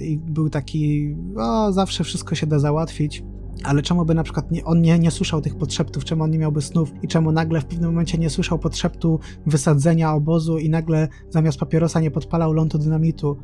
i 0.00 0.18
był 0.26 0.50
taki, 0.50 1.14
o, 1.36 1.72
zawsze 1.72 2.04
wszystko 2.04 2.34
się 2.34 2.46
da 2.46 2.58
załatwić. 2.58 3.24
Ale 3.64 3.82
czemu 3.82 4.04
by 4.04 4.14
na 4.14 4.22
przykład 4.22 4.50
nie, 4.50 4.64
on 4.64 4.80
nie, 4.80 4.98
nie 4.98 5.10
słyszał 5.10 5.40
tych 5.40 5.56
podszeptów, 5.56 6.04
czemu 6.04 6.24
on 6.24 6.30
nie 6.30 6.38
miałby 6.38 6.62
snów 6.62 6.92
i 7.02 7.08
czemu 7.08 7.32
nagle 7.32 7.60
w 7.60 7.64
pewnym 7.64 7.90
momencie 7.90 8.18
nie 8.18 8.30
słyszał 8.30 8.58
podszeptu 8.58 9.20
wysadzenia 9.46 10.12
obozu 10.12 10.58
i 10.58 10.70
nagle 10.70 11.08
zamiast 11.30 11.58
papierosa 11.58 12.00
nie 12.00 12.10
podpalał 12.10 12.52
lądu 12.52 12.78
dynamitu? 12.78 13.36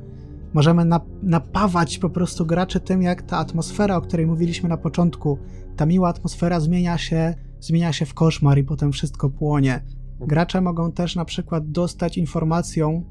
Możemy 0.54 0.84
na, 0.84 1.00
napawać 1.22 1.98
po 1.98 2.10
prostu 2.10 2.46
graczy 2.46 2.80
tym, 2.80 3.02
jak 3.02 3.22
ta 3.22 3.36
atmosfera, 3.36 3.96
o 3.96 4.00
której 4.00 4.26
mówiliśmy 4.26 4.68
na 4.68 4.76
początku, 4.76 5.38
ta 5.76 5.86
miła 5.86 6.08
atmosfera 6.08 6.60
zmienia 6.60 6.98
się, 6.98 7.34
zmienia 7.60 7.92
się 7.92 8.06
w 8.06 8.14
koszmar 8.14 8.58
i 8.58 8.64
potem 8.64 8.92
wszystko 8.92 9.30
płonie. 9.30 9.84
Gracze 10.20 10.60
mogą 10.60 10.92
też 10.92 11.16
na 11.16 11.24
przykład 11.24 11.70
dostać 11.70 12.18
informacją 12.18 13.04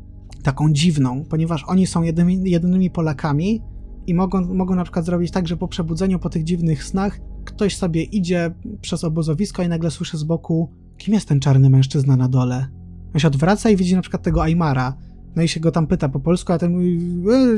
taką 0.44 0.74
dziwną, 0.74 1.26
ponieważ 1.30 1.64
oni 1.68 1.88
są 1.88 2.02
jedynymi, 2.44 2.90
Polakami 2.90 3.62
i 4.08 4.14
mogą, 4.14 4.54
mogą 4.54 4.76
na 4.76 4.84
przykład 4.84 5.06
zrobić 5.06 5.32
tak, 5.32 5.48
że 5.48 5.58
po 5.58 5.68
przebudzeniu 5.68 6.20
po 6.20 6.30
tych 6.30 6.44
dziwnych 6.44 6.84
snach 6.84 7.20
ktoś 7.46 7.78
sobie 7.78 8.04
idzie 8.04 8.52
przez 8.82 9.04
obozowisko 9.04 9.64
i 9.64 9.68
nagle 9.68 9.92
słyszy 9.92 10.18
z 10.18 10.24
boku, 10.24 10.70
kim 10.98 11.14
jest 11.14 11.28
ten 11.28 11.40
czarny 11.40 11.70
mężczyzna 11.70 12.16
na 12.16 12.28
dole. 12.28 12.68
On 13.14 13.20
się 13.20 13.28
odwraca 13.28 13.70
i 13.70 13.76
widzi 13.76 13.96
na 13.96 14.02
przykład 14.02 14.24
tego 14.24 14.44
Aymara. 14.44 14.98
No 15.36 15.42
i 15.44 15.48
się 15.48 15.60
go 15.60 15.72
tam 15.72 15.88
pyta 15.88 16.10
po 16.10 16.20
polsku, 16.20 16.54
a 16.54 16.58
ten 16.58 16.72
mówi, 16.72 17.00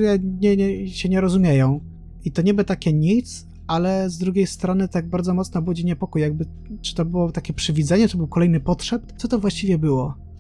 "E, 0.07 0.19
nie, 0.41 0.57
nie, 0.57 0.89
się 0.89 1.09
nie 1.09 1.21
rozumieją. 1.21 1.79
I 2.25 2.31
to 2.31 2.41
niby 2.41 2.63
takie 2.63 2.93
nic, 2.93 3.47
ale 3.67 4.09
z 4.09 4.17
drugiej 4.17 4.47
strony 4.47 4.87
tak 4.87 5.09
bardzo 5.09 5.33
mocno 5.33 5.61
budzi 5.61 5.85
niepokój, 5.85 6.21
jakby 6.21 6.45
czy 6.81 6.95
to 6.95 7.05
było 7.05 7.31
takie 7.31 7.53
przywidzenie, 7.53 8.07
czy 8.07 8.17
był 8.17 8.27
kolejny 8.27 8.59
potrzeb? 8.59 9.13
Co 9.17 9.27
to 9.27 9.39
właściwie 9.39 9.77
było? 9.77 10.30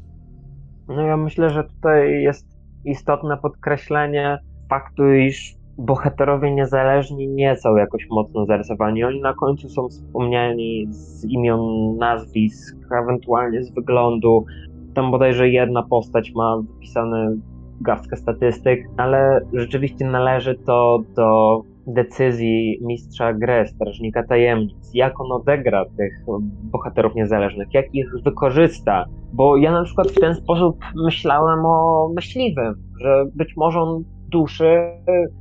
No 0.95 1.01
ja 1.01 1.17
myślę, 1.17 1.49
że 1.49 1.63
tutaj 1.63 2.23
jest 2.23 2.47
istotne 2.85 3.37
podkreślenie 3.37 4.39
faktu, 4.69 5.13
iż 5.13 5.55
bohaterowie 5.77 6.51
niezależni 6.51 7.27
nie 7.27 7.55
są 7.55 7.75
jakoś 7.75 8.07
mocno 8.09 8.45
zarysowani. 8.45 9.03
Oni 9.03 9.21
na 9.21 9.33
końcu 9.33 9.69
są 9.69 9.89
wspomniani 9.89 10.87
z 10.89 11.25
imion, 11.25 11.97
nazwisk, 11.97 12.77
ewentualnie 13.03 13.63
z 13.63 13.73
wyglądu. 13.73 14.45
Tam 14.93 15.11
bodajże 15.11 15.49
jedna 15.49 15.83
postać 15.83 16.31
ma 16.35 16.57
wypisane 16.57 17.35
garstkę 17.81 18.17
statystyk, 18.17 18.87
ale 18.97 19.41
rzeczywiście 19.53 20.05
należy 20.05 20.55
to 20.55 20.99
do 21.15 21.61
decyzji 21.93 22.79
mistrza 22.81 23.33
gry, 23.33 23.67
strażnika 23.67 24.23
tajemnic, 24.23 24.91
jak 24.93 25.21
on 25.21 25.31
odegra 25.31 25.85
tych 25.97 26.25
bohaterów 26.63 27.15
niezależnych, 27.15 27.67
jak 27.73 27.95
ich 27.95 28.07
wykorzysta. 28.25 29.05
Bo 29.33 29.57
ja 29.57 29.71
na 29.71 29.83
przykład 29.83 30.07
w 30.07 30.19
ten 30.19 30.35
sposób 30.35 30.77
myślałem 31.05 31.65
o 31.65 32.09
myśliwym, 32.15 32.73
że 33.01 33.25
być 33.35 33.57
może 33.57 33.79
on 33.79 34.03
duszy 34.31 34.77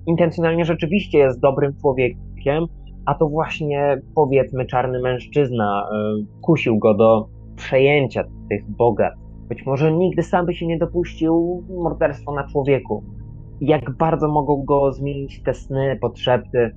intencjonalnie 0.06 0.64
rzeczywiście 0.64 1.18
jest 1.18 1.40
dobrym 1.40 1.72
człowiekiem, 1.80 2.66
a 3.06 3.14
to 3.14 3.28
właśnie 3.28 4.00
powiedzmy 4.14 4.66
czarny 4.66 5.00
mężczyzna 5.00 5.88
y, 5.92 6.40
kusił 6.40 6.78
go 6.78 6.94
do 6.94 7.28
przejęcia 7.56 8.24
tych 8.50 8.70
bogactw. 8.70 9.20
Być 9.48 9.66
może 9.66 9.92
nigdy 9.92 10.22
sam 10.22 10.46
by 10.46 10.54
się 10.54 10.66
nie 10.66 10.78
dopuścił 10.78 11.64
morderstwa 11.82 12.32
na 12.32 12.48
człowieku. 12.48 13.04
Jak 13.60 13.96
bardzo 13.96 14.28
mogą 14.28 14.64
go 14.64 14.92
zmienić 14.92 15.42
te 15.42 15.54
sny, 15.54 15.98
potrzeby, 16.00 16.76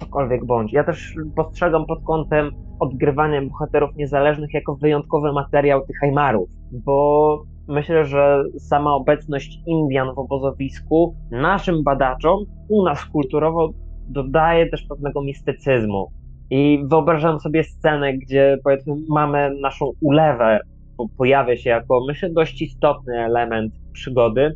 cokolwiek 0.00 0.44
bądź. 0.44 0.72
Ja 0.72 0.84
też 0.84 1.14
postrzegam 1.36 1.86
pod 1.86 2.04
kątem 2.04 2.50
odgrywania 2.80 3.42
bohaterów 3.42 3.96
niezależnych 3.96 4.54
jako 4.54 4.76
wyjątkowy 4.76 5.32
materiał 5.32 5.86
tych 5.86 5.96
Heimarów, 6.00 6.48
bo 6.72 7.42
myślę, 7.68 8.04
że 8.04 8.44
sama 8.58 8.94
obecność 8.94 9.58
Indian 9.66 10.14
w 10.14 10.18
obozowisku 10.18 11.14
naszym 11.30 11.82
badaczom, 11.84 12.44
u 12.68 12.84
nas 12.84 13.04
kulturowo, 13.04 13.70
dodaje 14.08 14.70
też 14.70 14.86
pewnego 14.88 15.22
mistycyzmu. 15.22 16.10
I 16.50 16.84
wyobrażam 16.90 17.40
sobie 17.40 17.64
scenę, 17.64 18.18
gdzie 18.18 18.58
powiedzmy 18.64 18.94
mamy 19.08 19.50
naszą 19.60 19.90
ulewę, 20.00 20.58
bo 20.96 21.06
pojawia 21.18 21.56
się 21.56 21.70
jako, 21.70 22.04
myślę, 22.06 22.30
dość 22.30 22.62
istotny 22.62 23.24
element 23.24 23.74
przygody. 23.92 24.54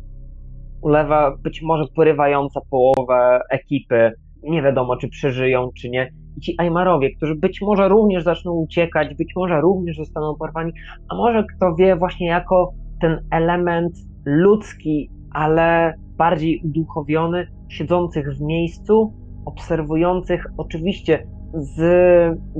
Ulewa 0.85 1.37
być 1.43 1.61
może 1.61 1.85
porywająca 1.95 2.61
połowę 2.69 3.41
ekipy, 3.49 4.11
nie 4.43 4.61
wiadomo 4.61 4.97
czy 4.97 5.09
przeżyją, 5.09 5.69
czy 5.77 5.89
nie. 5.89 6.09
I 6.37 6.41
ci 6.41 6.55
Ajmarowie, 6.57 7.15
którzy 7.15 7.35
być 7.35 7.61
może 7.61 7.87
również 7.87 8.23
zaczną 8.23 8.51
uciekać, 8.51 9.15
być 9.15 9.33
może 9.35 9.61
również 9.61 9.97
zostaną 9.97 10.35
porwani, 10.35 10.71
a 11.09 11.15
może 11.15 11.43
kto 11.55 11.75
wie, 11.75 11.95
właśnie 11.95 12.27
jako 12.27 12.73
ten 13.01 13.19
element 13.31 13.93
ludzki, 14.25 15.09
ale 15.31 15.93
bardziej 16.17 16.61
uduchowiony, 16.65 17.47
siedzących 17.69 18.37
w 18.37 18.41
miejscu, 18.41 19.13
obserwujących 19.45 20.45
oczywiście 20.57 21.27
z 21.53 21.79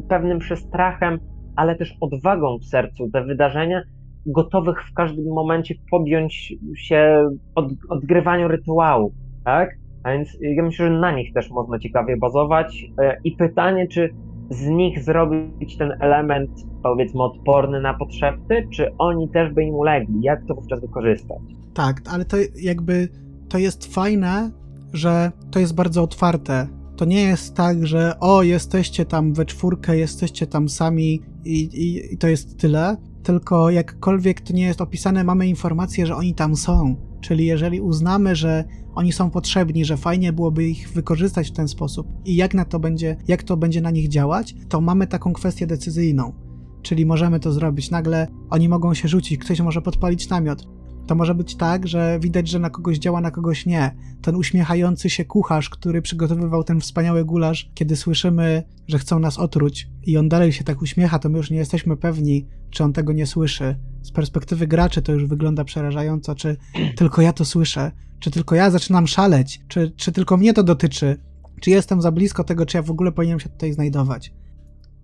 pewnym 0.09 0.39
przestrachem, 0.39 1.19
ale 1.55 1.75
też 1.75 1.97
odwagą 2.01 2.57
w 2.57 2.65
sercu 2.65 3.09
te 3.13 3.23
wydarzenia, 3.23 3.81
gotowych 4.25 4.77
w 4.91 4.93
każdym 4.93 5.25
momencie 5.33 5.75
podjąć 5.91 6.53
się 6.75 7.29
od, 7.55 7.65
odgrywaniu 7.89 8.47
rytuału, 8.47 9.13
tak? 9.45 9.69
A 10.03 10.11
więc 10.11 10.37
ja 10.41 10.63
myślę, 10.63 10.85
że 10.85 10.99
na 10.99 11.11
nich 11.11 11.33
też 11.33 11.51
można 11.51 11.79
ciekawie 11.79 12.17
bazować. 12.17 12.85
E, 12.99 13.17
I 13.23 13.31
pytanie, 13.31 13.87
czy 13.87 14.09
z 14.49 14.67
nich 14.67 15.03
zrobić 15.03 15.77
ten 15.77 15.91
element, 15.99 16.49
powiedzmy, 16.83 17.23
odporny 17.23 17.81
na 17.81 17.93
potrzeby, 17.93 18.67
czy 18.73 18.91
oni 18.97 19.29
też 19.29 19.53
by 19.53 19.63
im 19.63 19.75
ulegli? 19.75 20.21
Jak 20.21 20.45
to 20.47 20.55
wówczas 20.55 20.81
wykorzystać? 20.81 21.39
Tak, 21.73 22.01
ale 22.11 22.25
to 22.25 22.37
jakby 22.61 23.07
to 23.49 23.57
jest 23.57 23.93
fajne, 23.93 24.51
że 24.93 25.31
to 25.51 25.59
jest 25.59 25.75
bardzo 25.75 26.03
otwarte. 26.03 26.67
To 26.95 27.05
nie 27.05 27.21
jest 27.21 27.55
tak, 27.55 27.87
że 27.87 28.19
o, 28.19 28.43
jesteście 28.43 29.05
tam 29.05 29.33
we 29.33 29.45
czwórkę, 29.45 29.97
jesteście 29.97 30.47
tam 30.47 30.69
sami 30.69 31.21
i, 31.45 31.59
i, 31.63 32.13
i 32.13 32.17
to 32.17 32.27
jest 32.27 32.59
tyle, 32.59 32.97
tylko 33.25 33.69
jakkolwiek 33.69 34.41
to 34.41 34.53
nie 34.53 34.65
jest 34.65 34.81
opisane, 34.81 35.23
mamy 35.23 35.47
informację, 35.47 36.05
że 36.05 36.15
oni 36.15 36.33
tam 36.33 36.55
są. 36.55 36.95
Czyli 37.21 37.45
jeżeli 37.45 37.81
uznamy, 37.81 38.35
że 38.35 38.63
oni 38.95 39.11
są 39.11 39.29
potrzebni, 39.29 39.85
że 39.85 39.97
fajnie 39.97 40.33
byłoby 40.33 40.63
ich 40.67 40.89
wykorzystać 40.89 41.49
w 41.49 41.53
ten 41.53 41.67
sposób 41.67 42.07
i 42.25 42.35
jak 42.35 42.53
na 42.53 42.65
to 42.65 42.79
będzie, 42.79 43.17
jak 43.27 43.43
to 43.43 43.57
będzie 43.57 43.81
na 43.81 43.91
nich 43.91 44.07
działać, 44.07 44.55
to 44.69 44.81
mamy 44.81 45.07
taką 45.07 45.33
kwestię 45.33 45.67
decyzyjną. 45.67 46.33
Czyli 46.81 47.05
możemy 47.05 47.39
to 47.39 47.51
zrobić. 47.51 47.91
Nagle 47.91 48.27
oni 48.49 48.69
mogą 48.69 48.93
się 48.93 49.07
rzucić, 49.07 49.37
ktoś 49.37 49.61
może 49.61 49.81
podpalić 49.81 50.29
namiot. 50.29 50.67
To 51.07 51.15
może 51.15 51.35
być 51.35 51.55
tak, 51.55 51.87
że 51.87 52.19
widać, 52.19 52.47
że 52.47 52.59
na 52.59 52.69
kogoś 52.69 52.97
działa, 52.97 53.21
na 53.21 53.31
kogoś 53.31 53.65
nie. 53.65 53.95
Ten 54.21 54.35
uśmiechający 54.35 55.09
się 55.09 55.25
kucharz, 55.25 55.69
który 55.69 56.01
przygotowywał 56.01 56.63
ten 56.63 56.81
wspaniały 56.81 57.25
gulasz, 57.25 57.71
kiedy 57.73 57.95
słyszymy, 57.95 58.63
że 58.87 58.99
chcą 58.99 59.19
nas 59.19 59.39
otruć 59.39 59.89
i 60.03 60.17
on 60.17 60.29
dalej 60.29 60.51
się 60.51 60.63
tak 60.63 60.81
uśmiecha, 60.81 61.19
to 61.19 61.29
my 61.29 61.37
już 61.37 61.51
nie 61.51 61.57
jesteśmy 61.57 61.97
pewni, 61.97 62.47
czy 62.69 62.83
on 62.83 62.93
tego 62.93 63.13
nie 63.13 63.25
słyszy. 63.25 63.75
Z 64.01 64.11
perspektywy 64.11 64.67
graczy 64.67 65.01
to 65.01 65.11
już 65.11 65.25
wygląda 65.25 65.63
przerażająco, 65.63 66.35
czy 66.35 66.57
tylko 66.95 67.21
ja 67.21 67.33
to 67.33 67.45
słyszę, 67.45 67.91
czy 68.19 68.31
tylko 68.31 68.55
ja 68.55 68.71
zaczynam 68.71 69.07
szaleć, 69.07 69.61
czy, 69.67 69.91
czy 69.91 70.11
tylko 70.11 70.37
mnie 70.37 70.53
to 70.53 70.63
dotyczy, 70.63 71.17
czy 71.61 71.69
jestem 71.69 72.01
za 72.01 72.11
blisko 72.11 72.43
tego, 72.43 72.65
czy 72.65 72.77
ja 72.77 72.83
w 72.83 72.91
ogóle 72.91 73.11
powinienem 73.11 73.39
się 73.39 73.49
tutaj 73.49 73.73
znajdować. 73.73 74.33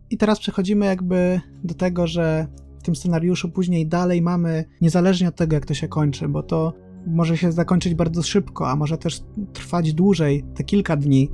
I 0.09 0.17
teraz 0.17 0.39
przechodzimy 0.39 0.85
jakby 0.85 1.41
do 1.63 1.73
tego, 1.73 2.07
że 2.07 2.47
w 2.81 2.83
tym 2.83 2.95
scenariuszu 2.95 3.49
później 3.49 3.87
dalej 3.87 4.21
mamy, 4.21 4.65
niezależnie 4.81 5.27
od 5.27 5.35
tego, 5.35 5.55
jak 5.55 5.65
to 5.65 5.73
się 5.73 5.87
kończy, 5.87 6.27
bo 6.27 6.43
to 6.43 6.73
może 7.07 7.37
się 7.37 7.51
zakończyć 7.51 7.95
bardzo 7.95 8.23
szybko, 8.23 8.69
a 8.69 8.75
może 8.75 8.97
też 8.97 9.21
trwać 9.53 9.93
dłużej, 9.93 10.43
te 10.55 10.63
kilka 10.63 10.97
dni. 10.97 11.29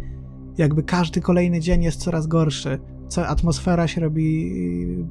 jakby 0.58 0.84
każdy 0.84 1.22
kolejny 1.22 1.60
dzień 1.60 1.84
jest 1.84 2.00
coraz 2.00 2.28
gorszy. 2.28 2.80
Co, 3.08 3.28
atmosfera 3.28 3.88
się 3.88 4.02
robi 4.02 4.52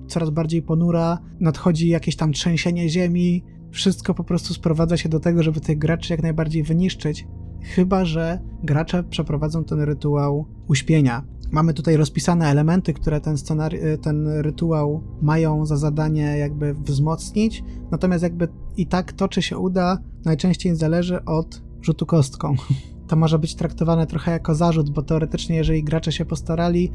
y, 0.07 0.09
coraz 0.09 0.31
bardziej 0.31 0.62
ponura, 0.62 1.18
nadchodzi 1.40 1.88
jakieś 1.88 2.16
tam 2.16 2.33
trzęsienie 2.33 2.88
ziemi. 2.88 3.44
Wszystko 3.70 4.14
po 4.14 4.25
prostu 4.25 4.55
sprowadza 4.55 4.96
się 4.96 5.09
do 5.09 5.20
tego, 5.20 5.42
żeby 5.42 5.61
tych 5.61 5.79
graczy 5.79 6.12
jak 6.12 6.22
najbardziej 6.22 6.62
wyniszczyć. 6.62 7.27
Chyba, 7.62 8.05
że 8.05 8.40
gracze 8.62 9.05
przeprowadzą 9.05 9.64
ten 9.64 9.81
rytuał 9.81 10.46
uśpienia. 10.68 11.25
Mamy 11.51 11.75
tutaj 11.75 11.97
rozpisane 11.97 12.47
elementy, 12.47 12.93
które 12.95 13.21
ten, 13.21 13.35
scenari- 13.35 13.85
y, 13.85 13.99
ten 13.99 14.29
rytuał 14.29 15.03
mają 15.23 15.67
za 15.67 15.77
zadanie 15.77 16.39
jakby 16.39 16.75
wzmocnić, 16.75 17.65
natomiast 17.91 18.23
jakby 18.23 18.49
i 18.77 18.87
tak 18.87 19.13
to, 19.13 19.29
czy 19.29 19.43
się 19.43 19.59
uda, 19.59 19.99
najczęściej 20.25 20.77
zależy 20.77 21.25
od 21.25 21.63
rzutu 21.83 22.07
kostką. 22.07 22.55
To 23.07 23.17
może 23.17 23.39
być 23.39 23.55
traktowane 23.55 24.07
trochę 24.07 24.31
jako 24.33 24.55
zarzut, 24.55 24.91
bo 24.91 25.03
teoretycznie, 25.03 25.57
jeżeli 25.57 25.85
gracze 25.85 26.13
się 26.13 26.25
postarali, 26.25 26.93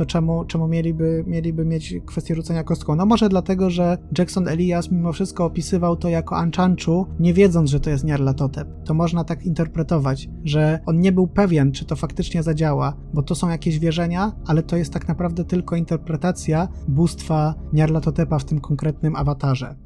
to 0.00 0.06
czemu, 0.06 0.44
czemu 0.44 0.68
mieliby, 0.68 1.24
mieliby 1.26 1.64
mieć 1.64 1.94
kwestię 2.06 2.34
rzucenia 2.34 2.64
kostką? 2.64 2.96
No 2.96 3.06
może 3.06 3.28
dlatego, 3.28 3.70
że 3.70 3.98
Jackson 4.18 4.48
Elias 4.48 4.90
mimo 4.90 5.12
wszystko 5.12 5.44
opisywał 5.44 5.96
to 5.96 6.08
jako 6.08 6.36
Anchanchu, 6.36 7.06
nie 7.18 7.34
wiedząc, 7.34 7.70
że 7.70 7.80
to 7.80 7.90
jest 7.90 8.04
Nyarlathotep. 8.04 8.68
To 8.84 8.94
można 8.94 9.24
tak 9.24 9.46
interpretować, 9.46 10.28
że 10.44 10.78
on 10.86 11.00
nie 11.00 11.12
był 11.12 11.26
pewien, 11.26 11.72
czy 11.72 11.84
to 11.84 11.96
faktycznie 11.96 12.42
zadziała, 12.42 12.96
bo 13.14 13.22
to 13.22 13.34
są 13.34 13.48
jakieś 13.48 13.78
wierzenia, 13.78 14.32
ale 14.46 14.62
to 14.62 14.76
jest 14.76 14.92
tak 14.92 15.08
naprawdę 15.08 15.44
tylko 15.44 15.76
interpretacja 15.76 16.68
bóstwa 16.88 17.54
Nyarlathotepa 17.72 18.38
w 18.38 18.44
tym 18.44 18.60
konkretnym 18.60 19.16
awatarze. 19.16 19.76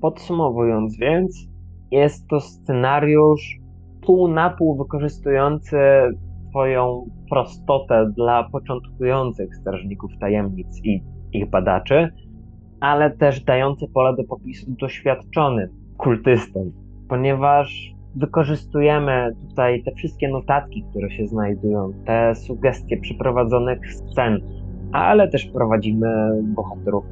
Podsumowując 0.00 0.96
więc, 0.96 1.48
jest 1.90 2.26
to 2.28 2.40
scenariusz 2.40 3.60
pół 4.06 4.28
na 4.28 4.50
pół 4.50 4.76
wykorzystujący 4.76 5.76
swoją 6.54 7.06
prostotę 7.30 8.12
dla 8.16 8.48
początkujących 8.52 9.56
strażników 9.56 10.10
tajemnic 10.20 10.80
i 10.84 11.02
ich 11.32 11.50
badaczy, 11.50 12.08
ale 12.80 13.10
też 13.10 13.40
dający 13.40 13.86
pole 13.94 14.16
do 14.16 14.24
popisu 14.24 14.66
doświadczonym 14.80 15.68
kultystom, 15.96 16.72
ponieważ 17.08 17.94
wykorzystujemy 18.16 19.30
tutaj 19.48 19.82
te 19.82 19.92
wszystkie 19.92 20.28
notatki, 20.28 20.84
które 20.90 21.10
się 21.10 21.26
znajdują, 21.26 21.92
te 22.06 22.34
sugestie 22.34 22.96
przeprowadzonych 22.96 23.94
scen, 23.94 24.40
ale 24.92 25.28
też 25.28 25.46
prowadzimy 25.46 26.42
bohaterów 26.42 27.04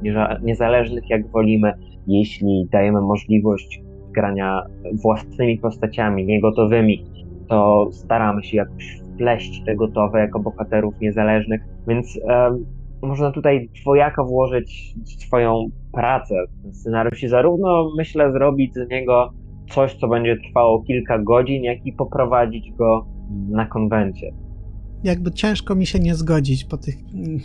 niezależnych 0.43 1.09
jak 1.09 1.27
wolimy, 1.27 1.73
jeśli 2.07 2.67
dajemy 2.71 3.01
możliwość 3.01 3.81
grania 4.11 4.61
własnymi 5.03 5.57
postaciami, 5.57 6.25
niegotowymi, 6.25 7.05
to 7.47 7.87
staramy 7.91 8.43
się 8.43 8.57
jakoś 8.57 9.02
wpleść 9.13 9.63
te 9.65 9.75
gotowe 9.75 10.19
jako 10.19 10.39
bohaterów 10.39 10.99
niezależnych, 11.01 11.61
więc 11.87 12.19
um, 12.23 12.65
można 13.01 13.31
tutaj 13.31 13.69
dwojako 13.81 14.25
włożyć 14.25 14.95
swoją 15.19 15.69
pracę 15.93 16.35
w 16.47 16.63
ten 16.63 16.73
scenariusz 16.73 17.23
i 17.23 17.27
zarówno 17.27 17.91
myślę 17.97 18.31
zrobić 18.31 18.73
z 18.73 18.89
niego 18.89 19.33
coś, 19.69 19.95
co 19.95 20.07
będzie 20.07 20.37
trwało 20.47 20.83
kilka 20.83 21.19
godzin, 21.19 21.63
jak 21.63 21.85
i 21.85 21.93
poprowadzić 21.93 22.71
go 22.71 23.05
na 23.49 23.65
konwencie. 23.65 24.33
Jakby 25.03 25.31
ciężko 25.31 25.75
mi 25.75 25.85
się 25.85 25.99
nie 25.99 26.15
zgodzić 26.15 26.65
po 26.65 26.77
tych 26.77 26.95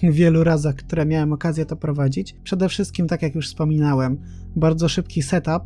wielu 0.03 0.45
razach, 0.45 0.75
które 0.75 1.07
miałem 1.07 1.33
okazję 1.33 1.67
to 1.67 1.77
prowadzić. 1.77 2.35
Przede 2.43 2.69
wszystkim, 2.69 3.07
tak 3.07 3.23
jak 3.23 3.35
już 3.35 3.47
wspominałem, 3.47 4.19
bardzo 4.57 4.89
szybki 4.89 5.23
setup, 5.23 5.63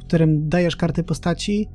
w 0.00 0.04
którym 0.04 0.48
dajesz 0.48 0.76
karty 0.76 1.04
postaci, 1.04 1.68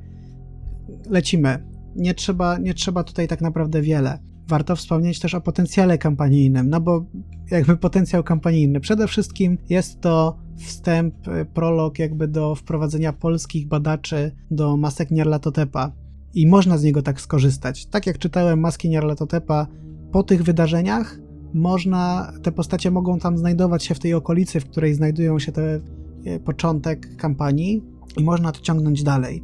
lecimy 1.10 1.58
nie 1.96 2.14
trzeba, 2.14 2.58
nie 2.58 2.74
trzeba 2.74 3.04
tutaj 3.04 3.28
tak 3.28 3.40
naprawdę 3.40 3.82
wiele. 3.82 4.18
Warto 4.48 4.76
wspomnieć 4.76 5.20
też 5.20 5.34
o 5.34 5.40
potencjale 5.40 5.98
kampanijnym, 5.98 6.70
no 6.70 6.80
bo 6.80 7.04
jakby 7.50 7.76
potencjał 7.76 8.24
kampanijny. 8.24 8.80
Przede 8.80 9.08
wszystkim 9.08 9.58
jest 9.68 10.00
to 10.00 10.38
wstęp, 10.56 11.28
y, 11.28 11.44
prolog 11.44 11.98
jakby 11.98 12.28
do 12.28 12.54
wprowadzenia 12.54 13.12
polskich 13.12 13.68
badaczy 13.68 14.32
do 14.50 14.76
masek 14.76 15.10
Nierlatotepa 15.10 15.92
i 16.34 16.46
można 16.46 16.78
z 16.78 16.84
niego 16.84 17.02
tak 17.02 17.20
skorzystać. 17.20 17.86
Tak 17.86 18.06
jak 18.06 18.18
czytałem 18.18 18.60
maski 18.60 18.88
Nierlatotepa, 18.88 19.66
po 20.12 20.22
tych 20.22 20.42
wydarzeniach 20.42 21.18
można, 21.54 22.32
te 22.42 22.52
postacie 22.52 22.90
mogą 22.90 23.18
tam 23.18 23.38
znajdować 23.38 23.84
się 23.84 23.94
w 23.94 23.98
tej 23.98 24.14
okolicy, 24.14 24.60
w 24.60 24.64
której 24.64 24.94
znajdują 24.94 25.38
się 25.38 25.52
te 25.52 25.80
y, 26.26 26.40
początek 26.40 27.16
kampanii 27.16 27.82
i 28.16 28.24
można 28.24 28.52
to 28.52 28.60
ciągnąć 28.60 29.02
dalej. 29.02 29.42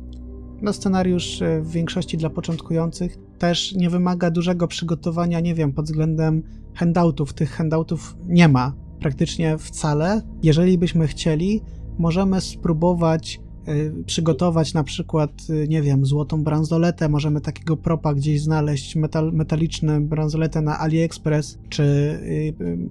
No, 0.63 0.73
scenariusz 0.73 1.43
e, 1.43 1.61
w 1.61 1.71
większości 1.71 2.17
dla 2.17 2.31
początkujących 2.31 3.19
też 3.39 3.75
nie 3.75 3.91
wymaga 3.91 4.31
dużego 4.31 4.69
przygotowania, 4.69 5.41
nie 5.41 5.55
wiem, 5.55 5.73
pod 5.73 5.85
względem 5.85 6.43
handoutów. 6.75 7.33
Tych 7.33 7.51
handoutów 7.51 8.17
nie 8.29 8.49
ma 8.49 8.73
praktycznie 9.01 9.59
wcale. 9.59 10.23
Jeżeli 10.43 10.79
byśmy 10.79 11.07
chcieli, 11.07 11.63
możemy 11.99 12.41
spróbować 12.41 13.41
y, 13.69 14.05
przygotować 14.07 14.75
na 14.75 14.85
przykład, 14.85 15.31
y, 15.51 15.69
nie 15.69 15.83
wiem, 15.83 16.07
złotą 16.07 16.45
bransoletę, 16.45 17.09
możemy 17.09 17.41
takiego 17.41 17.77
propa 17.77 18.15
gdzieś 18.15 18.43
znaleźć, 18.43 18.97
metal, 18.97 19.33
metaliczne 19.33 20.01
bransoletę 20.01 20.63
na 20.63 20.79
AliExpress, 20.79 21.59
czy 21.69 21.85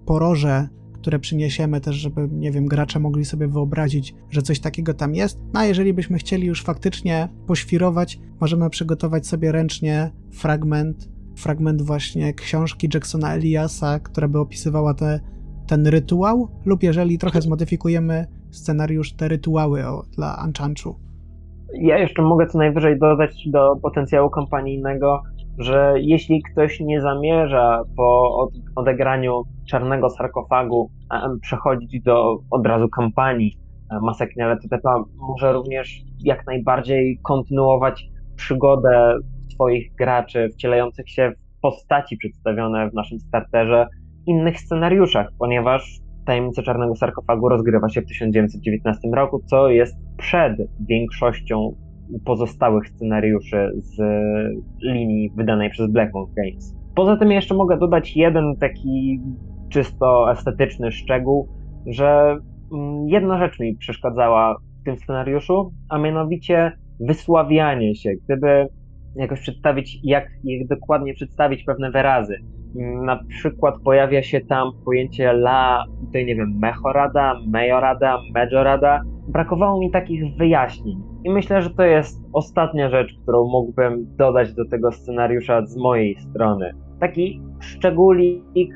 poroże 0.06 0.67
które 1.04 1.20
przyniesiemy 1.20 1.82
też, 1.82 1.96
żeby, 1.96 2.30
nie 2.32 2.52
wiem, 2.52 2.66
gracze 2.66 3.00
mogli 3.00 3.26
sobie 3.26 3.48
wyobrazić, 3.48 4.16
że 4.30 4.42
coś 4.42 4.60
takiego 4.60 4.94
tam 4.94 5.16
jest. 5.16 5.39
No 5.54 5.60
a 5.60 5.66
jeżeli 5.66 5.94
byśmy 5.94 6.18
chcieli 6.18 6.48
już 6.48 6.63
faktycznie 6.63 7.30
poświrować, 7.48 8.20
możemy 8.42 8.70
przygotować 8.70 9.28
sobie 9.28 9.52
ręcznie 9.52 10.12
fragment, 10.32 11.10
fragment 11.38 11.82
właśnie 11.82 12.34
książki 12.34 12.89
Jacksona 12.94 13.34
Eliasa, 13.34 14.00
która 14.00 14.28
by 14.28 14.39
opisywała 14.39 14.94
te, 14.94 15.20
ten 15.68 15.88
rytuał, 15.88 16.48
lub 16.66 16.84
jeżeli 16.84 17.18
trochę 17.18 17.42
zmodyfikujemy 17.42 18.26
scenariusz, 18.52 19.13
te 19.13 19.28
rytuały 19.28 19.86
o, 19.88 20.04
dla 20.16 20.38
Anchanchu. 20.38 20.96
Ja 21.74 21.98
jeszcze 21.98 22.22
mogę 22.22 22.48
co 22.48 22.58
najwyżej 22.58 23.00
dodać 23.00 23.48
do 23.48 23.76
potencjału 23.82 24.30
kampanijnego 24.30 25.24
że 25.58 25.94
jeśli 25.98 26.42
ktoś 26.42 26.80
nie 26.80 27.02
zamierza 27.02 27.84
po 27.98 28.38
odegraniu 28.76 29.44
czarnego 29.70 30.10
sarkofagu 30.10 30.89
przechodzić 31.42 32.04
do 32.04 32.38
od 32.52 32.68
razu 32.68 32.89
kampanii 32.89 33.58
Masek 34.02 34.36
Nyarlathotep 34.38 34.82
może 35.16 35.54
również 35.54 36.02
jak 36.20 36.48
najbardziej 36.48 37.20
kontynuować 37.24 38.06
przygodę 38.36 39.18
swoich 39.54 39.96
graczy 39.96 40.50
wcielających 40.54 41.10
się 41.10 41.32
w 41.32 41.62
postaci 41.62 42.18
przedstawione 42.18 42.89
w 42.89 42.94
naszym 42.94 43.20
starterze 43.20 43.88
innych 44.28 44.60
scenariuszach, 44.60 45.28
ponieważ 45.39 46.00
Tajemnica 46.26 46.63
Czarnego 46.63 46.96
Sarkofagu 46.96 47.50
rozgrywa 47.50 47.89
się 47.89 48.02
w 48.02 48.06
1919 48.06 49.10
roku, 49.13 49.39
co 49.46 49.70
jest 49.70 49.96
przed 50.18 50.54
większością 50.89 51.76
pozostałych 52.26 52.88
scenariuszy 52.88 53.72
z 53.76 53.98
linii 54.84 55.32
wydanej 55.36 55.70
przez 55.70 55.92
Blackmore 55.92 56.32
Games. 56.36 56.76
Poza 56.96 57.18
tym 57.18 57.32
jeszcze 57.32 57.56
mogę 57.56 57.78
dodać 57.78 58.16
jeden 58.16 58.56
taki 58.60 59.20
czysto 59.70 60.32
estetyczny 60.32 60.92
szczegół, 60.92 61.48
że 61.86 62.38
mm, 62.74 63.08
jedna 63.08 63.38
rzecz 63.38 63.60
mi 63.60 63.76
przeszkadzała 63.76 64.56
w 64.82 64.86
tym 64.86 64.98
scenariuszu, 64.98 65.72
a 65.89 65.98
mianowicie 65.98 66.72
wysławianie 67.00 67.96
się. 67.96 68.10
Gdyby 68.26 68.68
jakoś 69.16 69.39
przedstawić, 69.39 70.00
jak, 70.04 70.28
jak 70.44 70.68
dokładnie 70.68 71.13
przedstawić 71.13 71.63
pewne 71.63 71.92
wyrazy. 71.92 72.36
Na 73.06 73.24
przykład 73.28 73.76
pojawia 73.84 74.24
się 74.24 74.42
tam 74.42 74.72
pojęcie 74.86 75.30
la, 75.30 75.86
tutaj 76.06 76.26
nie 76.26 76.36
wiem, 76.36 76.60
mechorada, 76.62 77.36
majorada, 77.48 78.18
majorada. 78.34 79.02
Brakowało 79.28 79.80
mi 79.80 79.92
takich 79.92 80.36
wyjaśnień. 80.38 81.12
I 81.23 81.29
myślę, 81.29 81.62
że 81.62 81.69
to 81.69 81.83
jest 81.83 82.23
ostatnia 82.33 82.89
rzecz, 82.89 83.13
którą 83.23 83.47
mógłbym 83.47 84.15
dodać 84.17 84.53
do 84.53 84.65
tego 84.69 84.91
scenariusza 84.91 85.65
z 85.65 85.77
mojej 85.77 86.15
strony. 86.15 86.71
Taki 86.99 87.41
szczególik, 87.59 88.73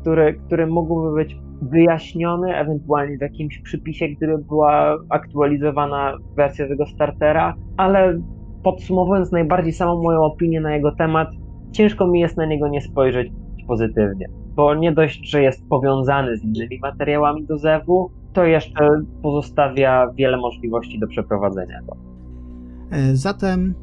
który, 0.00 0.34
który 0.46 0.66
mógłby 0.66 1.14
być 1.14 1.36
wyjaśniony 1.62 2.56
ewentualnie 2.56 3.18
w 3.18 3.20
jakimś 3.20 3.58
przypisie, 3.58 4.08
gdyby 4.08 4.38
była 4.38 4.96
aktualizowana 5.10 6.16
wersja 6.36 6.68
tego 6.68 6.86
startera, 6.86 7.54
ale 7.76 8.20
podsumowując 8.62 9.32
najbardziej 9.32 9.72
samą 9.72 10.02
moją 10.02 10.22
opinię 10.22 10.60
na 10.60 10.74
jego 10.74 10.92
temat, 10.92 11.28
ciężko 11.72 12.06
mi 12.06 12.20
jest 12.20 12.36
na 12.36 12.46
niego 12.46 12.68
nie 12.68 12.80
spojrzeć 12.80 13.32
pozytywnie, 13.66 14.26
bo 14.54 14.74
nie 14.74 14.92
dość, 14.92 15.30
że 15.30 15.42
jest 15.42 15.68
powiązany 15.68 16.36
z 16.36 16.44
innymi 16.44 16.78
materiałami 16.82 17.46
do 17.46 17.58
zewu, 17.58 18.10
to 18.34 18.44
jeszcze 18.44 19.02
pozostawia 19.22 20.12
wiele 20.14 20.36
możliwości 20.36 20.98
do 20.98 21.06
przeprowadzenia 21.06 21.82
go. 21.82 21.96
E, 22.90 23.16
zatem 23.16 23.74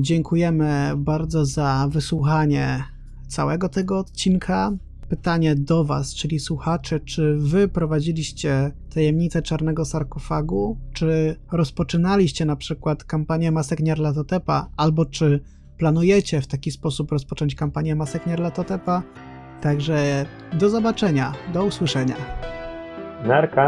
dziękujemy 0.00 0.92
bardzo 0.96 1.44
za 1.44 1.88
wysłuchanie 1.90 2.84
całego 3.28 3.68
tego 3.68 3.98
odcinka. 3.98 4.72
Pytanie 5.08 5.54
do 5.54 5.84
Was, 5.84 6.14
czyli 6.14 6.40
słuchacze, 6.40 7.00
czy 7.00 7.36
Wy 7.38 7.68
prowadziliście 7.68 8.72
tajemnicę 8.94 9.42
czarnego 9.42 9.84
sarkofagu? 9.84 10.78
Czy 10.92 11.36
rozpoczynaliście 11.52 12.44
na 12.44 12.56
przykład 12.56 13.04
kampanię 13.04 13.52
Masek 13.52 13.80
Nyarlathotepa? 13.80 14.68
Albo 14.76 15.04
czy 15.04 15.40
planujecie 15.78 16.40
w 16.40 16.46
taki 16.46 16.70
sposób 16.70 17.12
rozpocząć 17.12 17.54
kampanię 17.54 17.94
Masek 17.94 18.26
Nierlatotepa. 18.26 19.02
Także 19.60 20.26
do 20.58 20.70
zobaczenia, 20.70 21.32
do 21.52 21.64
usłyszenia. 21.64 22.16
Narka. 23.26 23.66